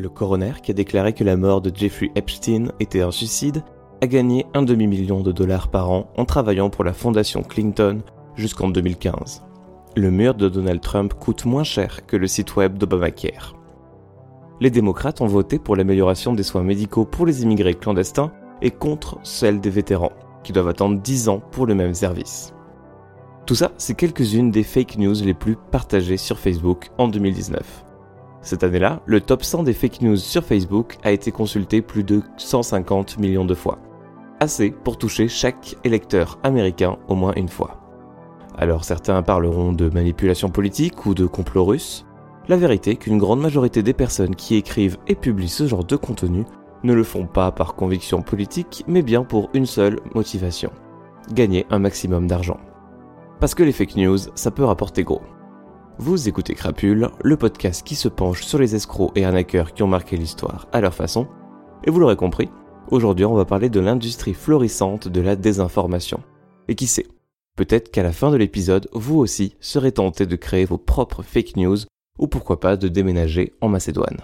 Le 0.00 0.08
coroner, 0.08 0.62
qui 0.62 0.70
a 0.70 0.74
déclaré 0.74 1.12
que 1.12 1.24
la 1.24 1.36
mort 1.36 1.60
de 1.60 1.70
Jeffrey 1.74 2.10
Epstein 2.14 2.72
était 2.80 3.02
un 3.02 3.10
suicide, 3.10 3.62
a 4.00 4.06
gagné 4.06 4.46
un 4.54 4.62
demi-million 4.62 5.20
de 5.20 5.30
dollars 5.30 5.68
par 5.68 5.90
an 5.90 6.10
en 6.16 6.24
travaillant 6.24 6.70
pour 6.70 6.84
la 6.84 6.94
fondation 6.94 7.42
Clinton 7.42 8.00
jusqu'en 8.34 8.70
2015. 8.70 9.42
Le 9.96 10.10
mur 10.10 10.34
de 10.34 10.48
Donald 10.48 10.80
Trump 10.80 11.12
coûte 11.12 11.44
moins 11.44 11.64
cher 11.64 12.06
que 12.06 12.16
le 12.16 12.26
site 12.26 12.56
web 12.56 12.78
d'Obamacare. 12.78 13.54
Les 14.62 14.70
démocrates 14.70 15.20
ont 15.20 15.26
voté 15.26 15.58
pour 15.58 15.76
l'amélioration 15.76 16.32
des 16.32 16.44
soins 16.44 16.62
médicaux 16.62 17.04
pour 17.04 17.26
les 17.26 17.42
immigrés 17.42 17.74
clandestins 17.74 18.32
et 18.62 18.70
contre 18.70 19.18
celle 19.22 19.60
des 19.60 19.68
vétérans, 19.68 20.12
qui 20.42 20.52
doivent 20.52 20.68
attendre 20.68 20.98
10 20.98 21.28
ans 21.28 21.42
pour 21.50 21.66
le 21.66 21.74
même 21.74 21.92
service. 21.92 22.54
Tout 23.44 23.54
ça, 23.54 23.72
c'est 23.76 23.96
quelques-unes 23.96 24.50
des 24.50 24.62
fake 24.62 24.96
news 24.96 25.16
les 25.22 25.34
plus 25.34 25.56
partagées 25.70 26.16
sur 26.16 26.38
Facebook 26.38 26.88
en 26.96 27.08
2019. 27.08 27.84
Cette 28.42 28.64
année-là, 28.64 29.00
le 29.04 29.20
top 29.20 29.44
100 29.44 29.64
des 29.64 29.74
fake 29.74 30.00
news 30.00 30.16
sur 30.16 30.42
Facebook 30.42 30.96
a 31.02 31.12
été 31.12 31.30
consulté 31.30 31.82
plus 31.82 32.04
de 32.04 32.22
150 32.38 33.18
millions 33.18 33.44
de 33.44 33.54
fois. 33.54 33.78
Assez 34.40 34.70
pour 34.70 34.96
toucher 34.96 35.28
chaque 35.28 35.76
électeur 35.84 36.38
américain 36.42 36.96
au 37.08 37.14
moins 37.14 37.34
une 37.36 37.48
fois. 37.48 37.78
Alors 38.56 38.84
certains 38.84 39.22
parleront 39.22 39.72
de 39.72 39.90
manipulation 39.90 40.48
politique 40.48 41.04
ou 41.04 41.14
de 41.14 41.26
complot 41.26 41.64
russe. 41.64 42.06
La 42.48 42.56
vérité 42.56 42.92
est 42.92 42.96
qu'une 42.96 43.18
grande 43.18 43.40
majorité 43.40 43.82
des 43.82 43.92
personnes 43.92 44.34
qui 44.34 44.56
écrivent 44.56 44.96
et 45.06 45.14
publient 45.14 45.48
ce 45.48 45.66
genre 45.66 45.84
de 45.84 45.96
contenu 45.96 46.44
ne 46.82 46.94
le 46.94 47.04
font 47.04 47.26
pas 47.26 47.52
par 47.52 47.74
conviction 47.74 48.22
politique, 48.22 48.84
mais 48.88 49.02
bien 49.02 49.22
pour 49.22 49.50
une 49.52 49.66
seule 49.66 50.00
motivation. 50.14 50.72
Gagner 51.32 51.66
un 51.70 51.78
maximum 51.78 52.26
d'argent. 52.26 52.58
Parce 53.38 53.54
que 53.54 53.62
les 53.62 53.72
fake 53.72 53.96
news, 53.96 54.18
ça 54.34 54.50
peut 54.50 54.64
rapporter 54.64 55.04
gros. 55.04 55.20
Vous 56.02 56.30
écoutez 56.30 56.54
Crapule, 56.54 57.10
le 57.22 57.36
podcast 57.36 57.86
qui 57.86 57.94
se 57.94 58.08
penche 58.08 58.42
sur 58.42 58.58
les 58.58 58.74
escrocs 58.74 59.12
et 59.16 59.26
arnaqueurs 59.26 59.74
qui 59.74 59.82
ont 59.82 59.86
marqué 59.86 60.16
l'histoire 60.16 60.66
à 60.72 60.80
leur 60.80 60.94
façon. 60.94 61.28
Et 61.84 61.90
vous 61.90 62.00
l'aurez 62.00 62.16
compris, 62.16 62.48
aujourd'hui 62.90 63.26
on 63.26 63.34
va 63.34 63.44
parler 63.44 63.68
de 63.68 63.80
l'industrie 63.80 64.32
florissante 64.32 65.08
de 65.08 65.20
la 65.20 65.36
désinformation. 65.36 66.22
Et 66.68 66.74
qui 66.74 66.86
sait, 66.86 67.06
peut-être 67.54 67.90
qu'à 67.90 68.02
la 68.02 68.12
fin 68.12 68.30
de 68.30 68.38
l'épisode, 68.38 68.88
vous 68.94 69.18
aussi 69.18 69.56
serez 69.60 69.92
tenté 69.92 70.24
de 70.24 70.36
créer 70.36 70.64
vos 70.64 70.78
propres 70.78 71.22
fake 71.22 71.56
news 71.56 71.76
ou 72.18 72.28
pourquoi 72.28 72.60
pas 72.60 72.78
de 72.78 72.88
déménager 72.88 73.52
en 73.60 73.68
Macédoine. 73.68 74.22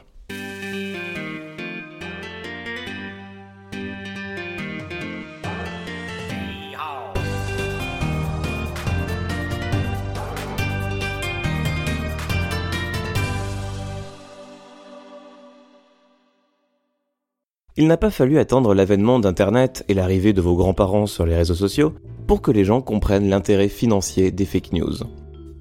Il 17.79 17.89
n'a 17.89 17.99
pas 17.99 18.11
fallu 18.11 18.39
attendre 18.39 18.73
l'avènement 18.73 19.19
d'Internet 19.19 19.85
et 19.89 19.95
l'arrivée 19.95 20.33
de 20.33 20.41
vos 20.41 20.57
grands-parents 20.57 21.07
sur 21.07 21.27
les 21.27 21.37
réseaux 21.37 21.55
sociaux 21.55 21.93
pour 22.27 22.41
que 22.41 22.51
les 22.51 22.65
gens 22.65 22.81
comprennent 22.81 23.29
l'intérêt 23.29 23.69
financier 23.69 24.31
des 24.31 24.47
fake 24.47 24.73
news. 24.73 24.95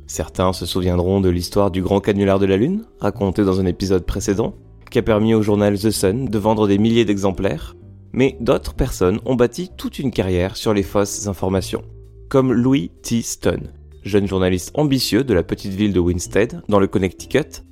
Certains 0.07 0.53
se 0.53 0.65
souviendront 0.65 1.19
de 1.19 1.27
l'histoire 1.27 1.71
du 1.71 1.81
grand 1.81 1.99
canular 1.99 2.39
de 2.39 2.45
la 2.45 2.55
Lune, 2.55 2.85
raconté 3.01 3.43
dans 3.43 3.59
un 3.59 3.65
épisode 3.65 4.05
précédent, 4.05 4.55
qui 4.89 4.99
a 4.99 5.01
permis 5.01 5.33
au 5.33 5.41
journal 5.41 5.77
The 5.77 5.91
Sun 5.91 6.25
de 6.27 6.39
vendre 6.39 6.69
des 6.69 6.77
milliers 6.77 7.03
d'exemplaires, 7.03 7.75
mais 8.13 8.37
d'autres 8.39 8.75
personnes 8.75 9.19
ont 9.25 9.35
bâti 9.35 9.69
toute 9.75 9.99
une 9.99 10.11
carrière 10.11 10.55
sur 10.55 10.73
les 10.73 10.83
fausses 10.83 11.27
informations, 11.27 11.83
comme 12.29 12.53
Louis 12.53 12.91
T. 13.01 13.21
Stone, 13.23 13.73
jeune 14.03 14.27
journaliste 14.27 14.71
ambitieux 14.75 15.25
de 15.25 15.33
la 15.33 15.43
petite 15.43 15.73
ville 15.73 15.91
de 15.91 15.99
Winstead, 15.99 16.61
dans 16.69 16.79
le 16.79 16.87
Connecticut, 16.87 17.65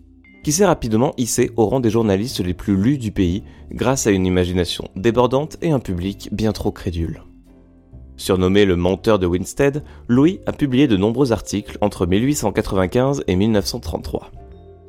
qui 0.44 0.52
s'est 0.52 0.66
rapidement 0.66 1.14
hissé 1.18 1.52
au 1.56 1.66
rang 1.66 1.80
des 1.80 1.90
journalistes 1.90 2.42
les 2.42 2.54
plus 2.54 2.76
lus 2.76 2.98
du 2.98 3.12
pays 3.12 3.44
grâce 3.72 4.06
à 4.06 4.12
une 4.12 4.26
imagination 4.26 4.90
débordante 4.96 5.58
et 5.62 5.72
un 5.72 5.80
public 5.80 6.30
bien 6.32 6.52
trop 6.52 6.72
crédule. 6.72 7.24
Surnommé 8.18 8.66
le 8.66 8.76
menteur 8.76 9.18
de 9.18 9.26
Winstead, 9.26 9.84
Louis 10.08 10.40
a 10.46 10.52
publié 10.52 10.88
de 10.88 10.98
nombreux 10.98 11.32
articles 11.32 11.78
entre 11.82 12.06
1895 12.06 13.24
et 13.28 13.36
1933. 13.36 14.32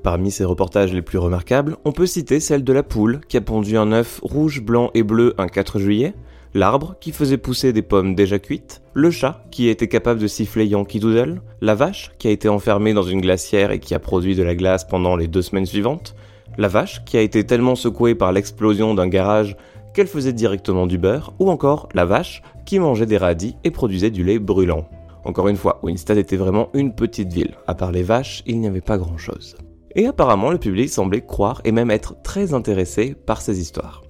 Parmi 0.03 0.31
ses 0.31 0.44
reportages 0.44 0.93
les 0.93 1.00
plus 1.00 1.16
remarquables, 1.16 1.78
on 1.87 1.93
peut 1.93 2.06
citer 2.06 2.38
celle 2.38 2.62
de 2.62 2.72
la 2.75 2.82
poule 2.82 3.20
qui 3.26 3.38
a 3.38 3.41
pondu 3.41 3.78
un 3.78 3.91
œuf 3.93 4.20
rouge, 4.22 4.60
blanc 4.60 4.91
et 4.93 5.03
bleu 5.03 5.34
un 5.38 5.48
4 5.48 5.78
juillet, 5.78 6.12
l'arbre 6.54 6.94
qui 7.00 7.10
faisait 7.10 7.37
pousser 7.37 7.72
des 7.72 7.82
pommes 7.82 8.15
déjà 8.15 8.38
cuites, 8.38 8.81
le 8.94 9.10
chat 9.10 9.44
qui 9.50 9.69
était 9.69 9.88
capable 9.88 10.20
de 10.20 10.28
siffler 10.28 10.66
Yankee 10.66 11.00
Doodle, 11.00 11.42
la 11.60 11.75
vache 11.75 12.12
qui 12.19 12.28
a 12.28 12.31
été 12.31 12.48
enfermée 12.48 12.94
dans 12.94 13.03
une 13.03 13.20
glacière 13.20 13.72
et 13.72 13.81
qui 13.81 13.94
a 13.94 13.98
produit 13.98 14.37
de 14.37 14.44
la 14.44 14.54
glace 14.54 14.84
pendant 14.84 15.16
les 15.16 15.26
deux 15.26 15.43
semaines 15.43 15.66
suivantes, 15.66 16.14
la 16.56 16.69
vache 16.69 17.04
qui 17.04 17.16
a 17.16 17.20
été 17.20 17.44
tellement 17.44 17.75
secouée 17.75 18.14
par 18.14 18.31
l'explosion 18.31 18.94
d'un 18.94 19.09
garage 19.09 19.56
qu'elle 19.94 20.06
faisait 20.06 20.32
directement 20.32 20.87
du 20.87 20.98
beurre, 20.98 21.34
ou 21.38 21.50
encore 21.50 21.88
la 21.94 22.04
vache 22.04 22.43
qui 22.66 22.78
mangeait 22.78 23.06
des 23.06 23.16
radis 23.16 23.56
et 23.64 23.70
produisait 23.70 24.10
du 24.10 24.25
lait 24.25 24.38
brûlant. 24.38 24.88
Encore 25.25 25.48
une 25.48 25.56
fois, 25.56 25.81
Winstead 25.82 26.19
était 26.19 26.37
vraiment 26.37 26.69
une 26.75 26.94
petite 26.94 27.32
ville. 27.32 27.54
À 27.66 27.75
part 27.75 27.93
les 27.93 28.03
vaches, 28.03 28.43
il 28.47 28.60
n'y 28.60 28.66
avait 28.66 28.81
pas 28.81 28.98
grand 28.98 29.16
chose. 29.16 29.56
Et 29.97 30.06
apparemment, 30.06 30.50
le 30.50 30.59
public 30.59 30.88
semblait 30.88 31.25
croire 31.25 31.60
et 31.64 31.72
même 31.72 31.91
être 31.91 32.20
très 32.22 32.54
intéressé 32.54 33.14
par 33.14 33.41
ces 33.41 33.60
histoires. 33.60 34.03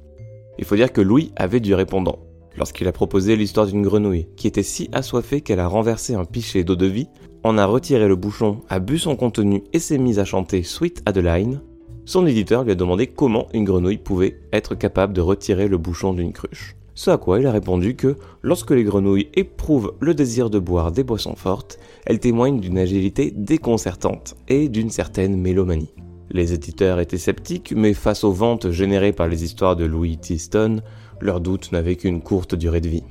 Il 0.59 0.65
faut 0.65 0.77
dire 0.77 0.93
que 0.93 1.01
Louis 1.01 1.33
avait 1.37 1.61
du 1.61 1.75
répondant 1.75 2.19
lorsqu'il 2.57 2.89
a 2.89 2.93
proposé 2.93 3.37
l'histoire 3.37 3.67
d'une 3.67 3.83
grenouille 3.83 4.29
qui 4.37 4.47
était 4.47 4.63
si 4.63 4.89
assoiffée 4.93 5.41
qu'elle 5.41 5.61
a 5.61 5.69
renversé 5.69 6.15
un 6.15 6.25
pichet 6.25 6.65
d'eau 6.65 6.77
de 6.77 6.87
vie, 6.87 7.09
en 7.43 7.59
a 7.59 7.67
retiré 7.67 8.09
le 8.09 8.17
bouchon, 8.17 8.61
a 8.69 8.79
bu 8.79 8.99
son 8.99 9.17
contenu 9.17 9.63
et 9.73 9.79
s'est 9.79 9.99
mise 9.99 10.19
à 10.19 10.25
chanter 10.25 10.63
Sweet 10.63 11.03
Adeline, 11.07 11.61
son 12.07 12.27
éditeur 12.27 12.65
lui 12.65 12.73
a 12.73 12.75
demandé 12.75 13.07
comment 13.07 13.49
une 13.55 13.65
grenouille 13.65 13.97
pouvait 13.97 14.39
être 14.53 14.75
capable 14.75 15.15
de 15.15 15.23
retirer 15.23 15.69
le 15.69 15.79
bouchon 15.79 16.13
d'une 16.13 16.35
cruche. 16.35 16.77
Ce 16.95 17.11
à 17.11 17.17
quoi 17.17 17.41
il 17.41 17.47
a 17.47 17.53
répondu 17.53 17.97
que 17.97 18.17
lorsque 18.43 18.71
les 18.71 18.85
grenouilles 18.85 19.31
éprouvent 19.35 19.95
le 20.01 20.15
désir 20.15 20.51
de 20.51 20.59
boire 20.59 20.93
des 20.93 21.03
boissons 21.03 21.35
fortes, 21.35 21.79
elles 22.05 22.21
témoignent 22.21 22.61
d'une 22.61 22.79
agilité 22.79 23.33
déconcertante 23.35 24.37
et 24.49 24.69
d'une 24.69 24.91
certaine 24.91 25.37
mélomanie. 25.41 25.95
Les 26.31 26.53
éditeurs 26.53 27.01
étaient 27.01 27.19
sceptiques, 27.19 27.73
mais 27.75 27.95
face 27.95 28.23
aux 28.23 28.33
ventes 28.33 28.71
générées 28.71 29.13
par 29.13 29.29
les 29.29 29.43
histoires 29.43 29.77
de 29.77 29.85
Louis 29.85 30.19
Tiston, 30.19 30.83
leurs 31.21 31.41
doutes 31.41 31.73
n'avaient 31.73 31.97
qu'une 31.97 32.23
courte 32.23 32.55
durée 32.55 32.81
de 32.81 32.89
vie. 32.89 33.05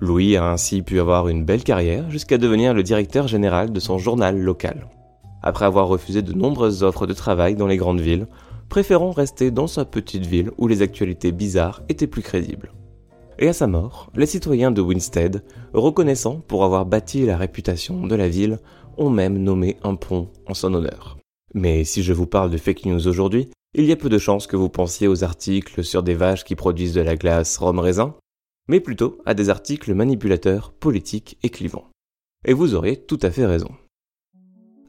Louis 0.00 0.36
a 0.36 0.50
ainsi 0.50 0.82
pu 0.82 0.98
avoir 0.98 1.28
une 1.28 1.44
belle 1.44 1.62
carrière 1.62 2.10
jusqu'à 2.10 2.38
devenir 2.38 2.72
le 2.72 2.82
directeur 2.82 3.28
général 3.28 3.70
de 3.70 3.80
son 3.80 3.98
journal 3.98 4.38
local. 4.38 4.88
Après 5.42 5.64
avoir 5.64 5.88
refusé 5.88 6.22
de 6.22 6.32
nombreuses 6.32 6.82
offres 6.82 7.06
de 7.06 7.12
travail 7.12 7.54
dans 7.54 7.66
les 7.66 7.76
grandes 7.76 8.00
villes, 8.00 8.26
préférant 8.68 9.10
rester 9.10 9.50
dans 9.50 9.66
sa 9.66 9.84
petite 9.84 10.26
ville 10.26 10.50
où 10.56 10.68
les 10.68 10.80
actualités 10.80 11.32
bizarres 11.32 11.82
étaient 11.88 12.06
plus 12.06 12.22
crédibles. 12.22 12.72
Et 13.38 13.48
à 13.48 13.52
sa 13.52 13.66
mort, 13.66 14.10
les 14.14 14.26
citoyens 14.26 14.70
de 14.70 14.80
Winstead, 14.80 15.42
reconnaissant 15.72 16.40
pour 16.40 16.64
avoir 16.64 16.86
bâti 16.86 17.24
la 17.24 17.36
réputation 17.36 18.06
de 18.06 18.14
la 18.14 18.28
ville, 18.28 18.58
ont 18.96 19.10
même 19.10 19.38
nommé 19.38 19.76
un 19.82 19.94
pont 19.94 20.28
en 20.46 20.54
son 20.54 20.74
honneur. 20.74 21.16
Mais 21.54 21.84
si 21.84 22.02
je 22.02 22.12
vous 22.12 22.26
parle 22.26 22.50
de 22.50 22.58
fake 22.58 22.86
news 22.86 23.08
aujourd'hui, 23.08 23.50
il 23.74 23.84
y 23.84 23.92
a 23.92 23.96
peu 23.96 24.08
de 24.08 24.18
chances 24.18 24.46
que 24.46 24.56
vous 24.56 24.68
pensiez 24.68 25.06
aux 25.06 25.22
articles 25.22 25.84
sur 25.84 26.02
des 26.02 26.14
vaches 26.14 26.44
qui 26.44 26.56
produisent 26.56 26.94
de 26.94 27.00
la 27.00 27.14
glace 27.14 27.56
rhum-raisin, 27.56 28.16
mais 28.68 28.80
plutôt 28.80 29.18
à 29.26 29.34
des 29.34 29.48
articles 29.48 29.94
manipulateurs, 29.94 30.72
politiques 30.72 31.38
et 31.42 31.50
clivants. 31.50 31.88
Et 32.44 32.52
vous 32.52 32.74
auriez 32.74 32.96
tout 32.96 33.18
à 33.22 33.30
fait 33.30 33.46
raison. 33.46 33.70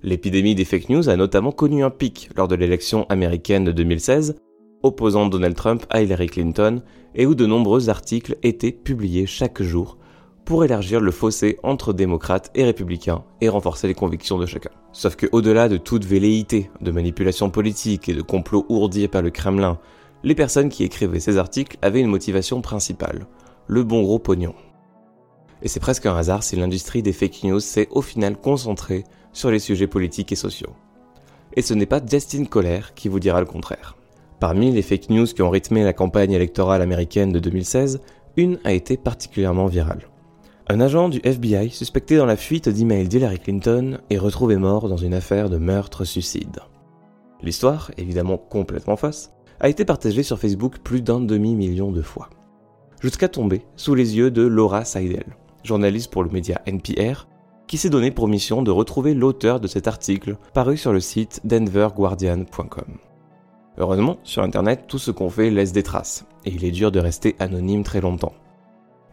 L'épidémie 0.01 0.55
des 0.55 0.65
fake 0.65 0.89
news 0.89 1.09
a 1.09 1.15
notamment 1.15 1.51
connu 1.51 1.83
un 1.83 1.91
pic 1.91 2.29
lors 2.35 2.47
de 2.47 2.55
l'élection 2.55 3.05
américaine 3.09 3.65
de 3.65 3.71
2016, 3.71 4.37
opposant 4.81 5.27
Donald 5.27 5.55
Trump 5.55 5.85
à 5.91 6.01
Hillary 6.01 6.27
Clinton, 6.27 6.81
et 7.13 7.27
où 7.27 7.35
de 7.35 7.45
nombreux 7.45 7.89
articles 7.89 8.37
étaient 8.41 8.71
publiés 8.71 9.27
chaque 9.27 9.61
jour 9.61 9.99
pour 10.45 10.65
élargir 10.65 10.99
le 10.99 11.11
fossé 11.11 11.57
entre 11.63 11.93
démocrates 11.93 12.51
et 12.55 12.63
républicains 12.63 13.23
et 13.41 13.49
renforcer 13.49 13.87
les 13.87 13.93
convictions 13.93 14.37
de 14.37 14.45
chacun. 14.45 14.71
Sauf 14.91 15.15
que 15.15 15.27
au-delà 15.31 15.69
de 15.69 15.77
toute 15.77 16.05
velléité 16.05 16.69
de 16.81 16.91
manipulation 16.91 17.49
politique 17.49 18.09
et 18.09 18.13
de 18.13 18.21
complot 18.21 18.65
ourdi 18.69 19.07
par 19.07 19.21
le 19.21 19.29
Kremlin, 19.29 19.79
les 20.23 20.35
personnes 20.35 20.69
qui 20.69 20.83
écrivaient 20.83 21.19
ces 21.19 21.37
articles 21.37 21.77
avaient 21.81 22.01
une 22.01 22.07
motivation 22.07 22.61
principale, 22.61 23.25
le 23.67 23.83
bon 23.83 24.03
gros 24.03 24.19
pognon. 24.19 24.53
Et 25.61 25.67
c'est 25.67 25.79
presque 25.79 26.05
un 26.05 26.15
hasard 26.15 26.43
si 26.43 26.55
l'industrie 26.55 27.03
des 27.03 27.13
fake 27.13 27.43
news 27.43 27.59
s'est 27.59 27.87
au 27.91 28.01
final 28.01 28.35
concentrée 28.35 29.03
sur 29.33 29.51
les 29.51 29.59
sujets 29.59 29.87
politiques 29.87 30.31
et 30.31 30.35
sociaux. 30.35 30.75
Et 31.55 31.61
ce 31.61 31.73
n'est 31.73 31.85
pas 31.85 32.01
Justin 32.05 32.45
Coller 32.45 32.81
qui 32.95 33.09
vous 33.09 33.19
dira 33.19 33.39
le 33.39 33.45
contraire. 33.45 33.95
Parmi 34.39 34.71
les 34.71 34.81
fake 34.81 35.09
news 35.09 35.27
qui 35.27 35.41
ont 35.41 35.49
rythmé 35.49 35.83
la 35.83 35.93
campagne 35.93 36.31
électorale 36.31 36.81
américaine 36.81 37.31
de 37.31 37.39
2016, 37.39 38.01
une 38.37 38.59
a 38.63 38.73
été 38.73 38.97
particulièrement 38.97 39.67
virale. 39.67 40.10
Un 40.71 40.79
agent 40.79 41.09
du 41.09 41.19
FBI 41.25 41.69
suspecté 41.69 42.15
dans 42.15 42.25
la 42.25 42.37
fuite 42.37 42.69
d'emails 42.69 43.09
d'Hillary 43.09 43.39
Clinton 43.39 43.97
est 44.09 44.17
retrouvé 44.17 44.55
mort 44.55 44.87
dans 44.87 44.95
une 44.95 45.13
affaire 45.13 45.49
de 45.49 45.57
meurtre-suicide. 45.57 46.61
L'histoire, 47.41 47.91
évidemment 47.97 48.37
complètement 48.37 48.95
fausse, 48.95 49.31
a 49.59 49.67
été 49.67 49.83
partagée 49.83 50.23
sur 50.23 50.39
Facebook 50.39 50.77
plus 50.81 51.01
d'un 51.01 51.19
demi-million 51.19 51.91
de 51.91 52.01
fois. 52.01 52.29
Jusqu'à 53.01 53.27
tomber 53.27 53.63
sous 53.75 53.95
les 53.95 54.15
yeux 54.15 54.31
de 54.31 54.43
Laura 54.43 54.85
Seidel, 54.85 55.35
journaliste 55.65 56.09
pour 56.09 56.23
le 56.23 56.29
média 56.29 56.61
NPR, 56.65 57.27
qui 57.67 57.75
s'est 57.75 57.89
donné 57.89 58.09
pour 58.09 58.29
mission 58.29 58.61
de 58.61 58.71
retrouver 58.71 59.13
l'auteur 59.13 59.59
de 59.59 59.67
cet 59.67 59.89
article 59.89 60.37
paru 60.53 60.77
sur 60.77 60.93
le 60.93 61.01
site 61.01 61.41
denverguardian.com. 61.43 62.97
Heureusement, 63.77 64.19
sur 64.23 64.41
Internet, 64.41 64.85
tout 64.87 64.99
ce 64.99 65.11
qu'on 65.11 65.29
fait 65.29 65.49
laisse 65.49 65.73
des 65.73 65.83
traces, 65.83 66.25
et 66.45 66.51
il 66.51 66.63
est 66.63 66.71
dur 66.71 66.93
de 66.93 66.99
rester 67.01 67.35
anonyme 67.39 67.83
très 67.83 67.99
longtemps. 67.99 68.31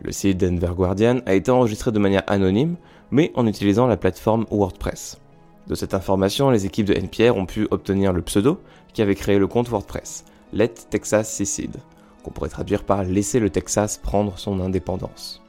Le 0.01 0.13
site 0.13 0.39
Denver 0.39 0.73
Guardian 0.77 1.21
a 1.27 1.35
été 1.35 1.51
enregistré 1.51 1.91
de 1.91 1.99
manière 1.99 2.23
anonyme, 2.27 2.77
mais 3.11 3.33
en 3.35 3.47
utilisant 3.47 3.87
la 3.87 3.97
plateforme 3.97 4.47
WordPress. 4.51 5.19
De 5.67 5.75
cette 5.75 5.95
information, 5.95 6.51
les 6.51 6.67
équipes 6.67 6.87
de 6.87 6.95
NPR 6.95 7.37
ont 7.37 7.47
pu 7.47 7.67
obtenir 7.71 8.13
le 8.13 8.23
pseudo 8.23 8.61
qui 8.93 9.03
avait 9.03 9.15
créé 9.15 9.39
le 9.39 9.47
compte 9.47 9.69
WordPress, 9.69 10.25
Let 10.53 10.75
Texas 10.91 11.35
Secede, 11.35 11.77
qu'on 12.23 12.31
pourrait 12.31 12.49
traduire 12.49 12.85
par 12.85 13.05
Laisser 13.05 13.41
le 13.41 13.51
Texas 13.51 13.99
prendre 13.99 14.39
son 14.39 14.61
indépendance. 14.61 15.43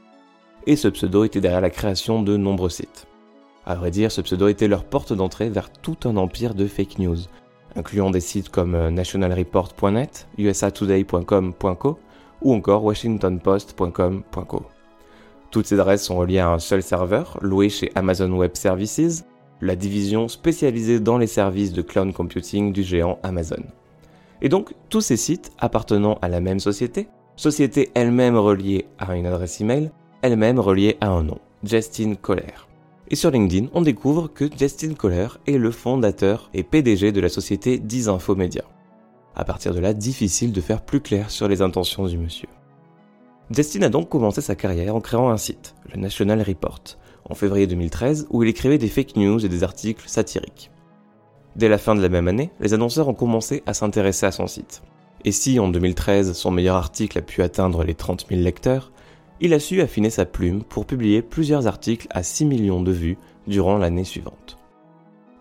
Et 0.66 0.76
ce 0.76 0.88
pseudo 0.88 1.24
était 1.24 1.40
derrière 1.40 1.62
la 1.62 1.70
création 1.70 2.22
de 2.22 2.36
nombreux 2.36 2.68
sites. 2.68 3.06
À 3.64 3.74
vrai 3.76 3.90
dire, 3.90 4.12
ce 4.12 4.20
pseudo 4.20 4.48
était 4.48 4.68
leur 4.68 4.84
porte 4.84 5.12
d'entrée 5.12 5.48
vers 5.48 5.70
tout 5.70 5.96
un 6.04 6.16
empire 6.16 6.54
de 6.54 6.66
fake 6.66 6.98
news, 6.98 7.18
incluant 7.76 8.10
des 8.10 8.20
sites 8.20 8.48
comme 8.48 8.74
euh, 8.74 8.90
nationalreport.net, 8.90 10.28
usatoday.com.co 10.38 11.98
ou 12.42 12.54
encore 12.54 12.84
washingtonpost.com.co. 12.84 14.62
Toutes 15.50 15.66
ces 15.66 15.80
adresses 15.80 16.04
sont 16.04 16.16
reliées 16.16 16.38
à 16.38 16.50
un 16.50 16.58
seul 16.58 16.82
serveur, 16.82 17.38
loué 17.42 17.68
chez 17.68 17.90
Amazon 17.94 18.30
Web 18.30 18.52
Services, 18.54 19.24
la 19.60 19.76
division 19.76 20.28
spécialisée 20.28 21.00
dans 21.00 21.18
les 21.18 21.26
services 21.26 21.72
de 21.72 21.82
cloud 21.82 22.12
computing 22.12 22.72
du 22.72 22.82
géant 22.82 23.18
Amazon. 23.22 23.62
Et 24.42 24.48
donc, 24.48 24.74
tous 24.88 25.00
ces 25.00 25.16
sites 25.16 25.50
appartenant 25.58 26.18
à 26.22 26.28
la 26.28 26.40
même 26.40 26.60
société, 26.60 27.08
société 27.36 27.90
elle-même 27.94 28.36
reliée 28.36 28.86
à 28.98 29.16
une 29.16 29.26
adresse 29.26 29.60
email, 29.60 29.90
elle-même 30.22 30.60
reliée 30.60 30.96
à 31.00 31.08
un 31.08 31.22
nom, 31.22 31.38
Justin 31.64 32.14
Coller. 32.14 32.54
Et 33.08 33.16
sur 33.16 33.30
LinkedIn, 33.30 33.68
on 33.74 33.82
découvre 33.82 34.28
que 34.28 34.44
Justin 34.56 34.94
Coller 34.94 35.28
est 35.46 35.58
le 35.58 35.72
fondateur 35.72 36.48
et 36.54 36.62
PDG 36.62 37.12
de 37.12 37.20
la 37.20 37.28
société 37.28 37.78
Disinfomedia. 37.78 38.62
À 39.34 39.44
partir 39.44 39.74
de 39.74 39.80
là, 39.80 39.94
difficile 39.94 40.52
de 40.52 40.60
faire 40.60 40.82
plus 40.82 41.00
clair 41.00 41.30
sur 41.30 41.48
les 41.48 41.62
intentions 41.62 42.06
du 42.06 42.18
monsieur. 42.18 42.48
Justin 43.50 43.82
a 43.82 43.88
donc 43.88 44.08
commencé 44.08 44.40
sa 44.40 44.54
carrière 44.54 44.94
en 44.94 45.00
créant 45.00 45.30
un 45.30 45.36
site, 45.36 45.74
le 45.92 46.00
National 46.00 46.40
Report, 46.42 46.82
en 47.28 47.34
février 47.34 47.66
2013 47.66 48.28
où 48.30 48.42
il 48.42 48.48
écrivait 48.48 48.78
des 48.78 48.88
fake 48.88 49.16
news 49.16 49.44
et 49.44 49.48
des 49.48 49.64
articles 49.64 50.08
satiriques. 50.08 50.70
Dès 51.56 51.68
la 51.68 51.78
fin 51.78 51.94
de 51.94 52.00
la 52.00 52.08
même 52.08 52.28
année, 52.28 52.50
les 52.60 52.74
annonceurs 52.74 53.08
ont 53.08 53.14
commencé 53.14 53.62
à 53.66 53.74
s'intéresser 53.74 54.26
à 54.26 54.32
son 54.32 54.46
site. 54.46 54.82
Et 55.24 55.32
si 55.32 55.58
en 55.58 55.68
2013 55.68 56.32
son 56.32 56.50
meilleur 56.50 56.76
article 56.76 57.18
a 57.18 57.22
pu 57.22 57.42
atteindre 57.42 57.84
les 57.84 57.94
30 57.94 58.26
000 58.28 58.40
lecteurs, 58.40 58.92
il 59.40 59.54
a 59.54 59.58
su 59.58 59.80
affiner 59.80 60.10
sa 60.10 60.26
plume 60.26 60.62
pour 60.62 60.86
publier 60.86 61.22
plusieurs 61.22 61.66
articles 61.66 62.06
à 62.10 62.22
6 62.22 62.44
millions 62.44 62.82
de 62.82 62.92
vues 62.92 63.18
durant 63.46 63.78
l'année 63.78 64.04
suivante. 64.04 64.58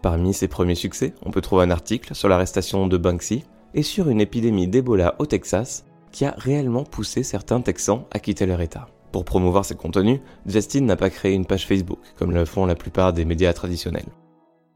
Parmi 0.02 0.34
ses 0.34 0.48
premiers 0.48 0.76
succès, 0.76 1.14
on 1.26 1.32
peut 1.32 1.42
trouver 1.42 1.64
un 1.64 1.72
article 1.72 2.16
sur 2.16 2.30
l'arrestation 2.30 2.88
de 2.88 2.98
Banksy 2.98 3.44
et 3.74 3.84
sur 3.84 4.10
une 4.10 4.22
épidémie 4.22 4.68
d'Ebola 4.68 5.16
au 5.20 5.26
Texas 5.26 5.86
qui 6.12 6.26
a 6.26 6.36
réellement 6.38 6.84
poussé 6.84 7.24
certains 7.24 7.62
Texans 7.62 8.04
à 8.12 8.20
quitter 8.20 8.46
leur 8.46 8.62
État. 8.62 8.88
Pour 9.12 9.26
promouvoir 9.26 9.66
ses 9.66 9.76
contenus, 9.76 10.20
Justin 10.46 10.82
n'a 10.82 10.96
pas 10.96 11.10
créé 11.10 11.34
une 11.34 11.46
page 11.46 11.66
Facebook, 11.66 12.00
comme 12.18 12.32
le 12.32 12.46
font 12.46 12.66
la 12.66 12.76
plupart 12.76 13.14
des 13.14 13.26
médias 13.26 13.54
traditionnels. 13.54 14.10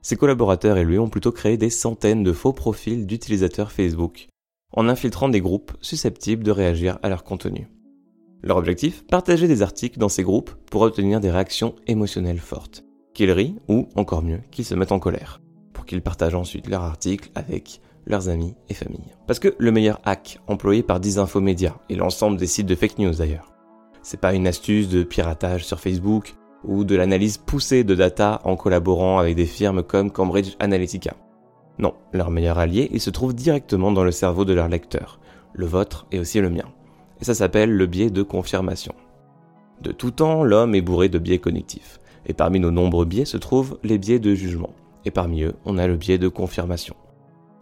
Ses 0.02 0.16
collaborateurs 0.16 0.78
et 0.78 0.84
lui 0.84 1.00
ont 1.00 1.10
plutôt 1.10 1.32
créé 1.32 1.56
des 1.56 1.70
centaines 1.70 2.24
de 2.24 2.34
faux 2.34 2.54
profils 2.54 3.06
d'utilisateurs 3.06 3.72
Facebook, 3.72 4.28
en 4.74 4.90
infiltrant 4.90 5.30
des 5.30 5.42
groupes 5.42 5.72
susceptibles 5.82 6.44
de 6.44 6.52
réagir 6.52 7.00
à 7.04 7.10
leur 7.10 7.24
contenu. 7.24 7.68
Leur 8.42 8.58
objectif? 8.58 9.06
Partager 9.08 9.48
des 9.48 9.62
articles 9.62 10.00
dans 10.00 10.10
ces 10.10 10.24
groupes 10.24 10.52
pour 10.70 10.82
obtenir 10.82 11.20
des 11.20 11.32
réactions 11.32 11.76
émotionnelles 11.88 12.40
fortes, 12.40 12.84
qu'ils 13.14 13.32
rient 13.32 13.56
ou, 13.70 13.88
encore 13.96 14.24
mieux, 14.24 14.42
qu'ils 14.52 14.66
se 14.66 14.76
mettent 14.76 14.92
en 14.92 15.00
colère, 15.00 15.42
pour 15.72 15.86
qu'ils 15.86 16.02
partagent 16.02 16.36
ensuite 16.36 16.68
leur 16.68 16.82
article 16.82 17.30
avec 17.36 17.80
leurs 18.06 18.30
amis 18.30 18.56
et 18.70 18.74
familles. 18.74 19.14
Parce 19.28 19.40
que 19.40 19.56
le 19.58 19.72
meilleur 19.72 20.00
hack 20.04 20.40
employé 20.48 20.84
par 20.84 21.00
Disinfomedia 21.00 21.76
et 21.90 21.96
l'ensemble 21.96 22.38
des 22.38 22.48
sites 22.48 22.68
de 22.68 22.76
fake 22.76 23.00
news 23.00 23.16
d'ailleurs, 23.16 23.54
c'est 24.02 24.20
pas 24.20 24.34
une 24.34 24.48
astuce 24.48 24.90
de 24.90 25.04
piratage 25.04 25.66
sur 25.66 25.80
Facebook 25.80 26.36
ou 26.64 26.84
de 26.84 26.96
l'analyse 26.96 27.38
poussée 27.38 27.84
de 27.84 27.96
data 27.96 28.42
en 28.44 28.56
collaborant 28.56 29.20
avec 29.20 29.36
des 29.36 29.46
firmes 29.46 29.84
comme 29.84 30.12
Cambridge 30.12 30.56
Analytica. 30.60 31.16
Non, 31.80 31.94
leur 32.12 32.30
meilleur 32.30 32.60
allié, 32.60 32.90
il 32.94 33.02
se 33.02 33.10
trouve 33.10 33.34
directement 33.34 33.92
dans 33.92 34.04
le 34.04 34.12
cerveau 34.12 34.46
de 34.46 34.54
leur 34.54 34.68
lecteur, 34.68 35.20
le 35.54 35.66
vôtre 35.66 36.06
et 36.12 36.20
aussi 36.20 36.40
le 36.40 36.50
mien. 36.50 36.66
Et 37.22 37.26
ça 37.26 37.34
s'appelle 37.34 37.72
le 37.72 37.86
biais 37.86 38.10
de 38.10 38.22
confirmation. 38.22 38.94
De 39.82 39.92
tout 39.92 40.12
temps, 40.12 40.44
l'homme 40.44 40.76
est 40.76 40.82
bourré 40.82 41.10
de 41.10 41.20
biais 41.20 41.40
cognitifs. 41.40 42.00
Et 42.26 42.34
parmi 42.34 42.60
nos 42.60 42.72
nombreux 42.72 43.06
biais 43.06 43.26
se 43.26 43.38
trouvent 43.38 43.80
les 43.84 43.98
biais 43.98 44.20
de 44.20 44.34
jugement. 44.34 44.74
Et 45.06 45.12
parmi 45.12 45.44
eux, 45.44 45.56
on 45.66 45.78
a 45.78 45.88
le 45.88 45.98
biais 45.98 46.18
de 46.18 46.30
confirmation. 46.30 46.96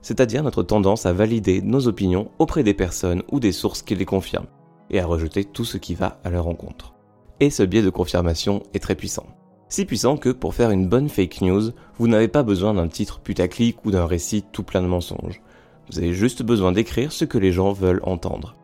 C'est-à-dire 0.02 0.44
notre 0.44 0.64
tendance 0.64 1.06
à 1.06 1.14
valider 1.14 1.62
nos 1.62 1.88
opinions 1.88 2.32
auprès 2.40 2.64
des 2.64 2.74
personnes 2.74 3.24
ou 3.32 3.40
des 3.40 3.52
sources 3.52 3.82
qui 3.82 3.96
les 3.96 4.06
confirment 4.06 4.48
et 4.90 5.00
à 5.00 5.06
rejeter 5.06 5.46
tout 5.46 5.66
ce 5.66 5.78
qui 5.78 5.96
va 5.96 6.20
à 6.24 6.30
leur 6.30 6.46
rencontre. 6.46 6.94
Et 7.40 7.50
ce 7.50 7.64
biais 7.64 7.82
de 7.82 7.90
confirmation 7.90 8.64
est 8.74 8.80
très 8.80 8.96
puissant. 8.96 9.26
Si 9.70 9.86
puissant 9.86 10.18
que 10.18 10.30
pour 10.30 10.54
faire 10.54 10.72
une 10.72 10.90
bonne 10.90 11.08
fake 11.08 11.42
news, 11.42 11.72
vous 11.98 12.08
n'avez 12.08 12.28
pas 12.28 12.44
besoin 12.44 12.74
d'un 12.74 12.90
titre 12.90 13.22
putaclic 13.22 13.86
ou 13.86 13.92
d'un 13.92 14.06
récit 14.06 14.44
tout 14.52 14.64
plein 14.64 14.82
de 14.82 14.88
mensonges. 14.88 15.42
Vous 15.90 16.00
avez 16.00 16.14
juste 16.14 16.44
besoin 16.44 16.72
d'écrire 16.72 17.12
ce 17.12 17.26
que 17.26 17.38
les 17.38 17.52
gens 17.52 17.72
veulent 17.72 18.02
entendre. 18.04 18.56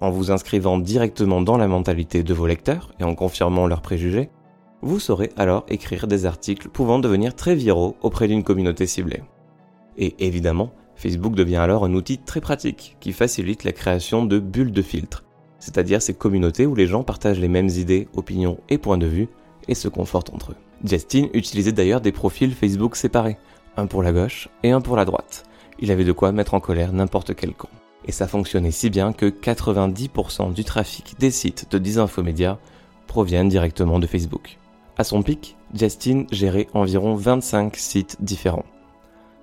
En 0.00 0.10
vous 0.10 0.32
inscrivant 0.32 0.78
directement 0.78 1.40
dans 1.40 1.56
la 1.56 1.68
mentalité 1.68 2.22
de 2.22 2.34
vos 2.34 2.46
lecteurs 2.46 2.90
et 2.98 3.04
en 3.04 3.14
confirmant 3.14 3.66
leurs 3.66 3.82
préjugés, 3.82 4.30
vous 4.82 4.98
saurez 4.98 5.30
alors 5.36 5.64
écrire 5.68 6.06
des 6.06 6.26
articles 6.26 6.68
pouvant 6.68 6.98
devenir 6.98 7.36
très 7.36 7.54
viraux 7.54 7.96
auprès 8.02 8.28
d'une 8.28 8.42
communauté 8.42 8.86
ciblée. 8.86 9.22
Et 9.96 10.14
évidemment, 10.18 10.72
Facebook 10.96 11.34
devient 11.34 11.56
alors 11.56 11.84
un 11.84 11.94
outil 11.94 12.18
très 12.18 12.40
pratique 12.40 12.96
qui 13.00 13.12
facilite 13.12 13.64
la 13.64 13.72
création 13.72 14.24
de 14.24 14.38
bulles 14.38 14.72
de 14.72 14.82
filtres, 14.82 15.24
c'est-à-dire 15.58 16.02
ces 16.02 16.14
communautés 16.14 16.66
où 16.66 16.74
les 16.74 16.86
gens 16.86 17.02
partagent 17.02 17.40
les 17.40 17.48
mêmes 17.48 17.68
idées, 17.68 18.08
opinions 18.14 18.58
et 18.68 18.78
points 18.78 18.98
de 18.98 19.06
vue 19.06 19.28
et 19.68 19.74
se 19.74 19.88
confortent 19.88 20.32
entre 20.34 20.52
eux. 20.52 20.56
Justin 20.84 21.28
utilisait 21.34 21.72
d'ailleurs 21.72 22.00
des 22.00 22.12
profils 22.12 22.54
Facebook 22.54 22.96
séparés, 22.96 23.38
un 23.76 23.86
pour 23.86 24.02
la 24.02 24.12
gauche 24.12 24.48
et 24.62 24.70
un 24.70 24.80
pour 24.80 24.96
la 24.96 25.04
droite. 25.04 25.44
Il 25.78 25.90
avait 25.90 26.04
de 26.04 26.12
quoi 26.12 26.32
mettre 26.32 26.54
en 26.54 26.60
colère 26.60 26.92
n'importe 26.92 27.34
quel 27.34 27.52
camp. 27.54 27.70
Et 28.06 28.12
ça 28.12 28.26
fonctionnait 28.26 28.70
si 28.70 28.90
bien 28.90 29.12
que 29.12 29.26
90% 29.26 30.52
du 30.52 30.64
trafic 30.64 31.16
des 31.18 31.30
sites 31.30 31.70
de 31.70 31.78
Disinfomédia 31.78 32.58
proviennent 33.06 33.48
directement 33.48 33.98
de 33.98 34.06
Facebook. 34.06 34.58
À 34.96 35.04
son 35.04 35.22
pic, 35.22 35.56
Justin 35.74 36.24
gérait 36.30 36.68
environ 36.74 37.14
25 37.14 37.76
sites 37.76 38.16
différents. 38.20 38.64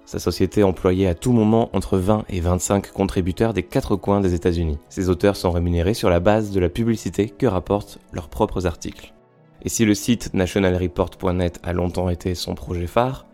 Sa 0.08 0.20
société 0.20 0.64
employait 0.64 1.08
à 1.08 1.16
tout 1.16 1.34
moment 1.34 1.70
entre 1.74 1.98
20 1.98 2.24
et 2.30 2.40
25 2.40 2.94
contributeurs 2.94 3.52
des 3.52 3.64
quatre 3.64 3.98
coins 3.98 4.22
des 4.22 4.34
États-Unis. 4.34 4.80
Ses 4.88 5.10
auteurs 5.10 5.36
sont 5.36 5.52
rémunérés 5.52 5.94
sur 5.94 6.10
la 6.10 6.22
base 6.22 6.52
de 6.52 6.62
la 6.62 6.70
publicité 6.70 7.28
que 7.28 7.46
rapportent 7.46 8.00
leurs 8.14 8.30
propres 8.30 8.68
articles. 8.68 9.14
Et 9.64 9.68
si 9.70 9.84
le 9.84 9.94
site 9.94 10.34
nationalreport.net 10.34 11.60
a 11.62 11.74
longtemps 11.74 12.08
été 12.08 12.36
son 12.36 12.56
projet 12.56 12.88
phare, 12.88 13.26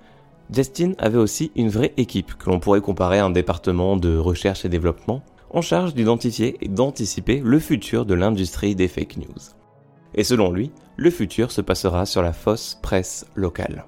Justin 0.51 0.93
avait 0.97 1.19
aussi 1.19 1.51
une 1.55 1.69
vraie 1.69 1.93
équipe 1.97 2.33
que 2.39 2.50
l'on 2.50 2.59
pourrait 2.59 2.81
comparer 2.81 3.19
à 3.19 3.25
un 3.25 3.29
département 3.29 3.95
de 3.95 4.17
recherche 4.17 4.65
et 4.65 4.69
développement 4.69 5.21
en 5.51 5.62
charge 5.62 5.93
d'identifier 5.93 6.57
et 6.62 6.69
d'anticiper 6.69 7.39
le 7.45 7.59
futur 7.59 8.07
de 8.07 8.15
l'industrie 8.15 8.74
des 8.74 8.88
fake 8.88 9.17
news. 9.17 9.53
Et 10.15 10.24
selon 10.24 10.51
lui, 10.51 10.71
le 10.97 11.12
futur 11.12 11.51
se 11.51 11.62
passera 11.62 12.07
sur 12.07 12.24
la 12.24 12.33
fausse 12.33 12.79
presse 12.81 13.27
locale 13.36 13.86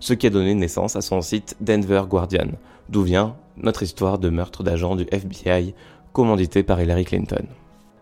ce 0.00 0.14
qui 0.14 0.26
a 0.26 0.30
donné 0.30 0.54
naissance 0.54 0.96
à 0.96 1.00
son 1.00 1.22
site 1.22 1.56
Denver 1.60 2.02
Guardian, 2.08 2.48
d'où 2.88 3.02
vient 3.02 3.36
notre 3.56 3.82
histoire 3.82 4.18
de 4.18 4.28
meurtre 4.28 4.62
d'agents 4.62 4.96
du 4.96 5.06
FBI 5.10 5.74
commandité 6.12 6.62
par 6.62 6.80
Hillary 6.80 7.04
Clinton. 7.04 7.46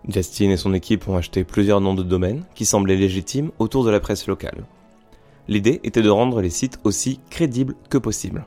Justin 0.09 0.51
et 0.51 0.57
son 0.57 0.75
équipe 0.75 1.09
ont 1.09 1.17
acheté 1.17 1.45
plusieurs 1.45 1.81
noms 1.81 1.95
de 1.95 2.03
domaines 2.03 2.45
qui 2.55 2.65
semblaient 2.65 2.97
légitimes 2.97 3.51
autour 3.59 3.85
de 3.85 3.91
la 3.91 4.01
presse 4.01 4.27
locale. 4.27 4.65
L'idée 5.49 5.81
était 5.83 6.03
de 6.03 6.11
rendre 6.11 6.41
les 6.41 6.51
sites 6.51 6.79
aussi 6.85 7.21
crédibles 7.31 7.75
que 7.89 7.99
possible, 7.99 8.47